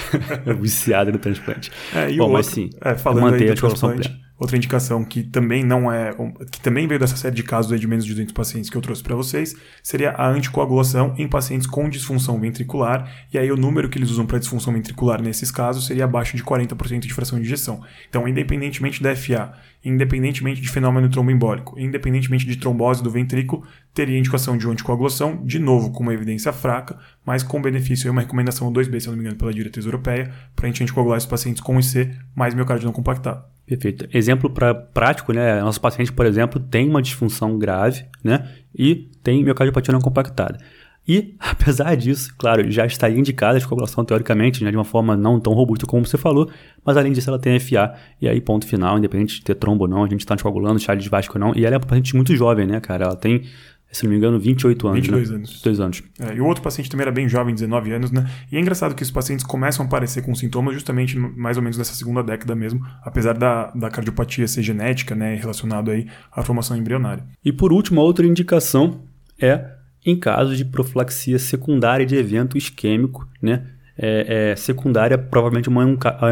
Viciado 0.60 1.10
no 1.10 1.18
transplante. 1.18 1.72
É, 1.94 2.10
e 2.10 2.18
Bom, 2.18 2.28
o 2.28 2.32
mas 2.32 2.46
outro, 2.46 2.62
sim, 2.62 2.70
é, 2.82 2.94
falando 2.94 3.22
manter 3.22 3.48
a 3.48 3.52
anticoagulação 3.52 3.96
plena. 3.96 4.22
Outra 4.42 4.56
indicação 4.56 5.04
que 5.04 5.22
também 5.22 5.62
não 5.62 5.90
é, 5.90 6.12
que 6.50 6.60
também 6.60 6.88
veio 6.88 6.98
dessa 6.98 7.16
série 7.16 7.32
de 7.32 7.44
casos 7.44 7.80
de 7.80 7.86
menos 7.86 8.04
de 8.04 8.10
200 8.10 8.34
pacientes 8.34 8.68
que 8.68 8.76
eu 8.76 8.80
trouxe 8.80 9.00
para 9.00 9.14
vocês, 9.14 9.54
seria 9.84 10.01
a 10.06 10.28
anticoagulação 10.28 11.14
em 11.16 11.28
pacientes 11.28 11.66
com 11.66 11.88
disfunção 11.88 12.38
ventricular. 12.40 13.10
E 13.32 13.38
aí 13.38 13.50
o 13.50 13.56
número 13.56 13.88
que 13.88 13.98
eles 13.98 14.10
usam 14.10 14.26
para 14.26 14.38
disfunção 14.38 14.72
ventricular 14.72 15.20
nesses 15.22 15.50
casos 15.50 15.86
seria 15.86 16.04
abaixo 16.04 16.36
de 16.36 16.44
40% 16.44 17.00
de 17.00 17.14
fração 17.14 17.38
de 17.38 17.44
injeção. 17.44 17.82
Então, 18.08 18.26
independentemente 18.26 19.02
da 19.02 19.14
FA, 19.14 19.52
independentemente 19.84 20.60
de 20.60 20.68
fenômeno 20.68 21.08
tromboembólico, 21.08 21.78
independentemente 21.78 22.46
de 22.46 22.56
trombose 22.56 23.02
do 23.02 23.10
ventrículo, 23.10 23.64
teria 23.92 24.18
indicação 24.18 24.56
de 24.56 24.66
anticoagulação, 24.68 25.44
de 25.44 25.58
novo 25.58 25.90
com 25.90 26.02
uma 26.02 26.14
evidência 26.14 26.52
fraca, 26.52 26.98
mas 27.24 27.42
com 27.42 27.60
benefício 27.60 28.06
e 28.06 28.10
uma 28.10 28.20
recomendação 28.20 28.72
2B, 28.72 29.00
se 29.00 29.08
não 29.08 29.14
me 29.14 29.20
engano, 29.20 29.36
pela 29.36 29.52
diretriz 29.52 29.84
europeia, 29.84 30.32
para 30.54 30.66
a 30.66 30.68
gente 30.68 30.82
anticoagular 30.82 31.16
esses 31.16 31.28
pacientes 31.28 31.60
com 31.60 31.78
IC 31.78 32.10
mais 32.34 32.54
miocárdio 32.54 32.86
não 32.86 32.92
compactado. 32.92 33.44
Perfeito. 33.66 34.08
Exemplo 34.12 34.50
pra, 34.50 34.74
prático, 34.74 35.32
né? 35.32 35.60
Nosso 35.60 35.80
paciente, 35.80 36.12
por 36.12 36.26
exemplo, 36.26 36.60
tem 36.60 36.88
uma 36.88 37.00
disfunção 37.00 37.58
grave, 37.58 38.04
né? 38.22 38.48
E 38.76 39.08
tem 39.22 39.42
miocardiopatia 39.44 39.92
não 39.92 40.00
compactada. 40.00 40.58
E, 41.06 41.34
apesar 41.40 41.94
disso, 41.96 42.34
claro, 42.38 42.70
já 42.70 42.86
estaria 42.86 43.18
indicada 43.18 43.58
a 43.58 43.60
coagulação 43.60 44.04
teoricamente, 44.04 44.62
né, 44.64 44.70
de 44.70 44.76
uma 44.76 44.84
forma 44.84 45.16
não 45.16 45.40
tão 45.40 45.52
robusta 45.52 45.86
como 45.86 46.06
você 46.06 46.16
falou, 46.16 46.50
mas 46.84 46.96
além 46.96 47.12
disso 47.12 47.28
ela 47.28 47.38
tem 47.38 47.58
FA, 47.58 47.94
e 48.20 48.28
aí 48.28 48.40
ponto 48.40 48.66
final, 48.66 48.98
independente 48.98 49.36
de 49.36 49.42
ter 49.42 49.54
trombo 49.54 49.84
ou 49.84 49.90
não, 49.90 50.04
a 50.04 50.08
gente 50.08 50.20
está 50.20 50.34
anticoagulando, 50.34 50.78
Charles 50.78 51.06
Vasco 51.06 51.38
ou 51.38 51.40
não, 51.40 51.54
e 51.54 51.64
ela 51.64 51.74
é 51.74 51.78
uma 51.78 51.86
paciente 51.86 52.14
muito 52.14 52.34
jovem, 52.36 52.66
né, 52.66 52.80
cara? 52.80 53.04
Ela 53.06 53.16
tem, 53.16 53.42
se 53.90 54.04
não 54.04 54.10
me 54.10 54.16
engano, 54.16 54.38
28 54.38 54.88
anos. 54.88 55.00
22 55.00 55.30
né? 55.30 55.36
anos. 55.36 55.50
22 55.50 55.80
anos. 55.80 56.02
É, 56.20 56.34
e 56.34 56.40
o 56.40 56.46
outro 56.46 56.62
paciente 56.62 56.88
também 56.88 57.02
era 57.02 57.12
bem 57.12 57.28
jovem, 57.28 57.54
19 57.54 57.92
anos, 57.92 58.10
né? 58.10 58.30
E 58.50 58.56
é 58.56 58.60
engraçado 58.60 58.94
que 58.94 59.02
esses 59.02 59.12
pacientes 59.12 59.44
começam 59.44 59.84
a 59.84 59.86
aparecer 59.86 60.22
com 60.22 60.34
sintomas 60.34 60.74
justamente 60.74 61.18
mais 61.18 61.56
ou 61.56 61.62
menos 61.62 61.76
nessa 61.76 61.94
segunda 61.94 62.22
década 62.22 62.54
mesmo, 62.54 62.80
apesar 63.02 63.36
da, 63.36 63.70
da 63.72 63.90
cardiopatia 63.90 64.46
ser 64.46 64.62
genética, 64.62 65.14
né, 65.14 65.34
relacionado 65.34 65.90
aí 65.90 66.06
à 66.30 66.42
formação 66.42 66.76
embrionária. 66.76 67.24
E 67.44 67.52
por 67.52 67.72
último, 67.72 68.00
a 68.00 68.04
outra 68.04 68.26
indicação 68.26 69.02
é 69.40 69.81
em 70.04 70.16
caso 70.16 70.56
de 70.56 70.64
profilaxia 70.64 71.38
secundária 71.38 72.04
de 72.04 72.16
evento 72.16 72.58
isquêmico, 72.58 73.28
né? 73.40 73.66
É, 73.96 74.52
é, 74.52 74.56
secundária 74.56 75.18
provavelmente 75.18 75.68
uma, 75.68 75.84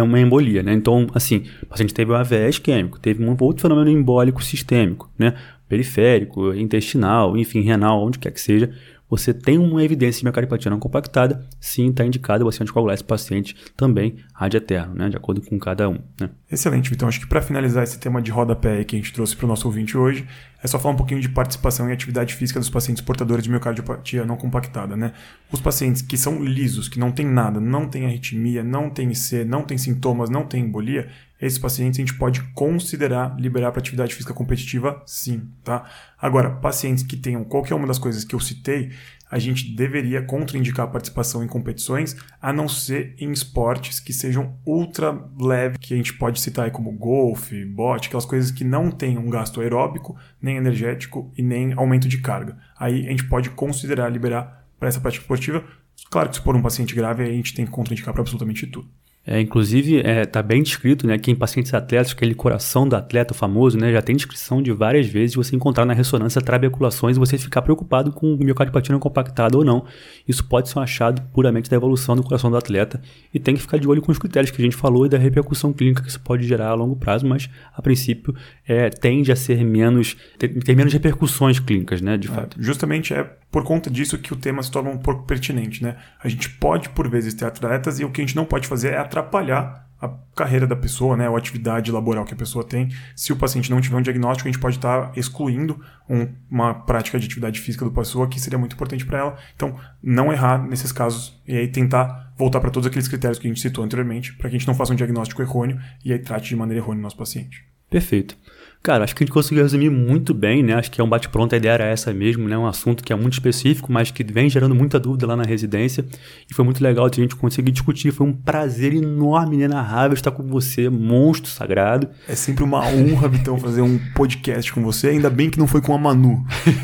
uma 0.03 0.19
embolia, 0.19 0.63
né? 0.63 0.73
Então, 0.73 1.07
assim, 1.15 1.45
o 1.63 1.67
paciente 1.67 1.93
teve 1.93 2.11
um 2.11 2.15
AVE 2.15 2.49
isquêmico, 2.49 2.99
teve 2.99 3.23
um 3.23 3.37
outro 3.39 3.63
fenômeno 3.63 3.91
embólico 3.91 4.43
sistêmico, 4.43 5.11
né? 5.19 5.35
Periférico, 5.69 6.55
intestinal, 6.55 7.37
enfim, 7.37 7.61
renal, 7.61 8.05
onde 8.05 8.19
quer 8.19 8.33
que 8.33 8.41
seja, 8.41 8.73
você 9.11 9.35
tem 9.35 9.59
uma 9.59 9.85
evidência 9.85 10.21
de 10.21 10.25
miocardiopatia 10.25 10.71
não 10.71 10.79
compactada, 10.79 11.45
sim, 11.61 11.91
está 11.91 12.05
indicado 12.05 12.45
você 12.45 12.63
anticoagular 12.63 12.95
esse 12.95 13.03
paciente 13.03 13.57
também 13.77 14.17
ad 14.33 14.57
né, 14.95 15.09
de 15.09 15.17
acordo 15.17 15.43
com 15.43 15.59
cada 15.59 15.89
um. 15.89 15.99
Né? 16.21 16.31
Excelente, 16.51 16.93
então 16.95 17.09
acho 17.09 17.19
que 17.19 17.27
para 17.27 17.43
finalizar 17.43 17.83
esse 17.83 17.99
tema 17.99 18.23
de 18.23 18.31
rodapé 18.31 18.85
que 18.85 18.95
a 18.95 18.99
gente 18.99 19.13
trouxe 19.13 19.35
para 19.35 19.47
o 19.47 19.49
nosso 19.49 19.67
ouvinte 19.67 19.99
hoje, 19.99 20.27
é 20.63 20.67
só 20.69 20.79
falar 20.79 20.95
um 20.95 20.97
pouquinho 20.97 21.21
de 21.21 21.29
participação 21.29 21.89
e 21.89 21.93
atividade 21.93 22.35
física 22.35 22.61
dos 22.61 22.71
pacientes 22.71 23.03
portadores 23.03 23.43
de 23.43 23.51
miocardiopatia 23.51 24.25
não 24.25 24.37
compactada. 24.37 24.97
Né? 24.97 25.13
Os 25.51 25.61
pacientes 25.61 26.03
que 26.03 26.17
são 26.17 26.43
lisos, 26.43 26.89
que 26.89 26.99
não 26.99 27.11
tem 27.11 27.27
nada, 27.27 27.59
não 27.59 27.89
tem 27.89 28.07
arritmia, 28.07 28.63
não 28.63 28.91
tem 28.91 29.11
IC, 29.11 29.45
não 29.45 29.63
tem 29.63 29.77
sintomas, 29.77 30.31
não 30.31 30.45
tem 30.45 30.63
embolia, 30.63 31.09
esses 31.41 31.59
pacientes 31.59 31.99
a 31.99 32.03
gente 32.03 32.15
pode 32.15 32.43
considerar 32.53 33.37
liberar 33.39 33.73
para 33.73 33.81
atividade 33.81 34.15
física 34.15 34.35
competitiva, 34.35 35.03
sim, 35.07 35.49
tá? 35.65 35.89
Agora, 36.19 36.51
pacientes 36.51 37.03
que 37.03 37.17
tenham 37.17 37.45
qualquer 37.45 37.75
uma 37.75 37.87
das 37.87 37.99
coisas 37.99 38.25
que 38.25 38.35
eu 38.35 38.41
citei, 38.41 38.91
a 39.31 39.39
gente 39.39 39.75
deveria 39.75 40.23
contraindicar 40.23 40.87
a 40.87 40.91
participação 40.91 41.45
em 41.45 41.47
competições, 41.47 42.17
a 42.43 42.53
não 42.53 42.69
ser 42.69 43.15
em 43.17 43.31
esportes 43.31 44.01
que 44.01 44.13
sejam 44.13 44.59
ultra 44.67 45.17
leve, 45.41 45.79
que 45.79 45.95
a 45.95 45.97
gente 45.97 46.15
pode 46.15 46.41
citar 46.41 46.65
aí 46.65 46.71
como 46.71 46.91
golfe, 46.91 47.65
bote, 47.65 48.09
aquelas 48.09 48.25
coisas 48.27 48.51
que 48.51 48.65
não 48.65 48.91
tenham 48.91 49.25
gasto 49.31 49.61
aeróbico, 49.61 50.17
nem 50.43 50.57
energético 50.57 51.33
e 51.39 51.43
nem 51.43 51.73
aumento 51.75 52.09
de 52.09 52.19
carga. 52.19 52.59
Aí 52.77 53.07
a 53.07 53.11
gente 53.11 53.29
pode 53.29 53.51
considerar 53.51 54.09
liberar 54.09 54.67
para 54.79 54.89
essa 54.89 55.01
prática 55.01 55.23
esportiva. 55.23 55.65
Claro 56.11 56.31
que 56.31 56.37
se 56.37 56.43
for 56.43 56.57
um 56.57 56.63
paciente 56.63 56.95
grave, 56.95 57.23
a 57.23 57.27
gente 57.27 57.55
tem 57.55 57.65
que 57.65 57.71
contraindicar 57.71 58.13
para 58.13 58.23
absolutamente 58.23 58.67
tudo. 58.67 58.89
É, 59.31 59.41
inclusive, 59.41 59.99
está 59.99 60.09
é, 60.11 60.25
tá 60.27 60.43
bem 60.43 60.61
descrito 60.61 61.07
né, 61.07 61.17
que 61.17 61.31
em 61.31 61.37
pacientes 61.37 61.73
atletas, 61.73 62.11
aquele 62.11 62.35
coração 62.35 62.89
do 62.89 62.97
atleta 62.97 63.33
famoso, 63.33 63.79
né, 63.79 63.93
já 63.93 64.03
tem 64.03 64.17
descrição 64.17 64.61
de 64.61 64.73
várias 64.73 65.07
vezes 65.07 65.31
de 65.31 65.37
você 65.37 65.55
encontrar 65.55 65.85
na 65.85 65.93
ressonância 65.93 66.43
trabeculações 66.43 67.17
e 67.17 67.21
você 67.21 67.39
ficar 67.39 67.63
preocupado 67.63 68.11
com 68.11 68.35
o 68.35 68.37
miocardiopatia 68.37 68.93
não 68.93 68.99
compactada 68.99 69.57
ou 69.57 69.65
não. 69.65 69.85
Isso 70.27 70.43
pode 70.45 70.69
ser 70.69 70.81
um 70.81 70.83
achado 70.83 71.23
puramente 71.33 71.71
da 71.71 71.77
evolução 71.77 72.17
do 72.17 72.25
coração 72.25 72.51
do 72.51 72.57
atleta 72.57 73.01
e 73.33 73.39
tem 73.39 73.55
que 73.55 73.61
ficar 73.61 73.79
de 73.79 73.87
olho 73.87 74.03
com 74.03 74.11
os 74.11 74.19
critérios 74.19 74.51
que 74.51 74.61
a 74.61 74.65
gente 74.65 74.75
falou 74.75 75.07
e 75.07 75.09
da 75.09 75.17
repercussão 75.17 75.73
clínica 75.73 76.03
que 76.03 76.09
isso 76.09 76.21
pode 76.21 76.45
gerar 76.45 76.71
a 76.71 76.75
longo 76.75 76.97
prazo, 76.97 77.25
mas 77.25 77.49
a 77.73 77.81
princípio 77.81 78.35
é, 78.67 78.91
tende 78.91 79.31
a 79.31 79.37
ser 79.37 79.65
menos, 79.65 80.17
ter, 80.39 80.49
ter 80.49 80.75
menos 80.75 80.93
repercussões 80.93 81.61
clínicas, 81.61 82.01
né, 82.01 82.19
de 82.19 82.27
É, 82.27 82.33
fato. 82.33 82.57
justamente 82.59 83.15
é 83.15 83.31
por 83.51 83.65
conta 83.65 83.91
disso 83.91 84.19
que 84.19 84.33
o 84.33 84.37
tema 84.37 84.63
se 84.63 84.71
torna 84.71 84.91
um 84.91 84.99
pouco 84.99 85.25
pertinente, 85.25 85.83
né? 85.83 85.97
A 86.23 86.29
gente 86.29 86.49
pode, 86.49 86.89
por 86.91 87.09
vezes, 87.09 87.35
ter 87.35 87.45
atletas 87.45 87.99
e 87.99 88.05
o 88.05 88.11
que 88.11 88.21
a 88.21 88.25
gente 88.25 88.37
não 88.37 88.45
pode 88.45 88.69
fazer 88.69 88.93
é 88.93 88.99
atrapalhar 88.99 89.89
a 90.01 90.09
carreira 90.35 90.67
da 90.67 90.75
pessoa, 90.75 91.15
né, 91.15 91.29
ou 91.29 91.37
a 91.37 91.39
atividade 91.39 91.93
laboral 91.93 92.25
que 92.25 92.33
a 92.33 92.37
pessoa 92.37 92.65
tem. 92.65 92.89
Se 93.15 93.33
o 93.33 93.37
paciente 93.37 93.71
não 93.71 93.81
tiver 93.81 93.99
um 93.99 94.03
diagnóstico, 94.03 94.49
a 94.49 94.53
gente 94.53 94.61
pode 94.61 94.77
estar 94.77 95.13
excluindo 95.15 95.79
um, 96.09 96.27
uma 96.51 96.73
prática 96.73 97.19
de 97.19 97.27
atividade 97.27 97.61
física 97.61 97.85
do 97.85 97.91
pessoa 97.91 98.27
que 98.27 98.41
seria 98.41 98.59
muito 98.59 98.75
importante 98.75 99.05
para 99.05 99.19
ela. 99.19 99.37
Então, 99.55 99.79
não 100.03 100.33
errar 100.33 100.67
nesses 100.67 100.91
casos 100.91 101.39
e 101.47 101.55
aí 101.55 101.69
tentar 101.69 102.33
voltar 102.39 102.61
para 102.61 102.71
todos 102.71 102.87
aqueles 102.87 103.09
critérios 103.09 103.39
que 103.39 103.47
a 103.47 103.51
gente 103.51 103.61
citou 103.61 103.85
anteriormente, 103.85 104.33
para 104.33 104.49
que 104.49 104.57
a 104.57 104.59
gente 104.59 104.67
não 104.67 104.75
faça 104.75 104.95
um 104.95 104.97
diagnóstico 104.97 105.43
errôneo 105.43 105.79
e 106.03 106.13
aí 106.13 106.19
trate 106.19 106.49
de 106.49 106.57
maneira 106.57 106.83
errônea 106.83 107.01
o 107.01 107.03
nosso 107.03 107.19
paciente. 107.19 107.67
Perfeito. 107.91 108.39
Cara, 108.83 109.05
acho 109.05 109.15
que 109.15 109.23
a 109.23 109.27
gente 109.27 109.35
conseguiu 109.35 109.63
resumir 109.63 109.91
muito 109.91 110.33
bem, 110.33 110.63
né? 110.63 110.73
Acho 110.73 110.91
que 110.91 111.03
é 111.03 111.05
um 111.05 111.09
bate-pronto, 111.09 111.55
a 111.55 111.59
ideia 111.59 111.73
era 111.73 111.85
essa 111.85 112.15
mesmo, 112.15 112.49
né? 112.49 112.57
Um 112.57 112.67
assunto 112.67 113.05
que 113.05 113.13
é 113.13 113.17
muito 113.17 113.35
específico, 113.35 113.93
mas 113.93 114.11
que 114.11 114.25
vem 114.25 114.49
gerando 114.49 114.75
muita 114.75 114.99
dúvida 114.99 115.27
lá 115.27 115.37
na 115.37 115.43
residência. 115.43 116.03
E 116.51 116.55
foi 116.55 116.65
muito 116.65 116.83
legal 116.83 117.05
a 117.05 117.15
gente 117.15 117.37
conseguir 117.37 117.73
discutir. 117.73 118.11
Foi 118.11 118.27
um 118.27 118.33
prazer 118.33 118.95
enorme, 118.95 119.57
inenarrável 119.57 120.15
estar 120.15 120.31
com 120.31 120.43
você, 120.45 120.89
monstro 120.89 121.51
sagrado. 121.51 122.09
É 122.27 122.35
sempre 122.35 122.65
uma 122.65 122.81
honra, 122.87 123.29
Vitão, 123.29 123.59
fazer 123.59 123.83
um 123.83 124.01
podcast 124.15 124.73
com 124.73 124.83
você. 124.83 125.09
Ainda 125.09 125.29
bem 125.29 125.51
que 125.51 125.59
não 125.59 125.67
foi 125.67 125.83
com 125.83 125.95
a 125.95 125.99
Manu. 125.99 126.43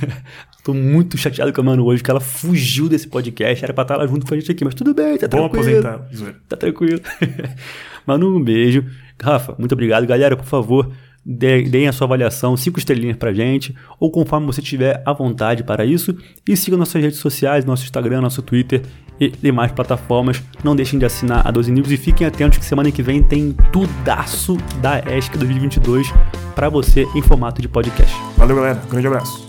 Tô 0.62 0.74
muito 0.74 1.16
chateado 1.16 1.50
com 1.50 1.62
a 1.62 1.64
Manu 1.64 1.86
hoje, 1.86 2.02
que 2.02 2.10
ela 2.10 2.20
fugiu 2.20 2.90
desse 2.90 3.08
podcast. 3.08 3.64
Era 3.64 3.72
pra 3.72 3.82
estar 3.82 3.96
lá 3.96 4.06
junto 4.06 4.26
com 4.26 4.34
a 4.34 4.38
gente 4.38 4.52
aqui, 4.52 4.64
mas 4.66 4.74
tudo 4.74 4.92
bem, 4.92 5.16
tá 5.16 5.28
Bom 5.28 5.48
tranquilo. 5.48 5.78
aposentar, 5.78 6.34
Tá 6.46 6.56
tranquilo. 6.58 7.00
Manu, 8.06 8.36
um 8.36 8.42
beijo. 8.44 8.84
Rafa, 9.22 9.54
muito 9.58 9.72
obrigado. 9.72 10.06
Galera, 10.06 10.36
por 10.36 10.44
favor, 10.44 10.92
deem 11.26 11.88
a 11.88 11.92
sua 11.92 12.06
avaliação, 12.06 12.56
cinco 12.56 12.78
estrelinhas 12.78 13.16
pra 13.16 13.32
gente, 13.32 13.74
ou 13.98 14.10
conforme 14.10 14.46
você 14.46 14.62
tiver 14.62 15.02
à 15.04 15.12
vontade 15.12 15.64
para 15.64 15.84
isso. 15.84 16.16
E 16.48 16.56
siga 16.56 16.76
nossas 16.76 17.02
redes 17.02 17.18
sociais, 17.18 17.64
nosso 17.64 17.84
Instagram, 17.84 18.20
nosso 18.20 18.42
Twitter 18.42 18.82
e 19.20 19.28
demais 19.28 19.72
plataformas. 19.72 20.42
Não 20.62 20.76
deixem 20.76 20.98
de 20.98 21.04
assinar 21.04 21.46
a 21.46 21.50
12 21.50 21.72
News 21.72 21.90
e 21.90 21.96
fiquem 21.96 22.26
atentos 22.26 22.58
que 22.58 22.64
semana 22.64 22.90
que 22.92 23.02
vem 23.02 23.22
tem 23.22 23.52
tudaço 23.72 24.56
da 24.80 25.00
ESC 25.00 25.36
2022 25.36 26.12
para 26.54 26.68
você 26.68 27.06
em 27.14 27.22
formato 27.22 27.60
de 27.60 27.68
podcast. 27.68 28.14
Valeu, 28.36 28.56
galera. 28.56 28.80
Grande 28.88 29.06
abraço. 29.06 29.45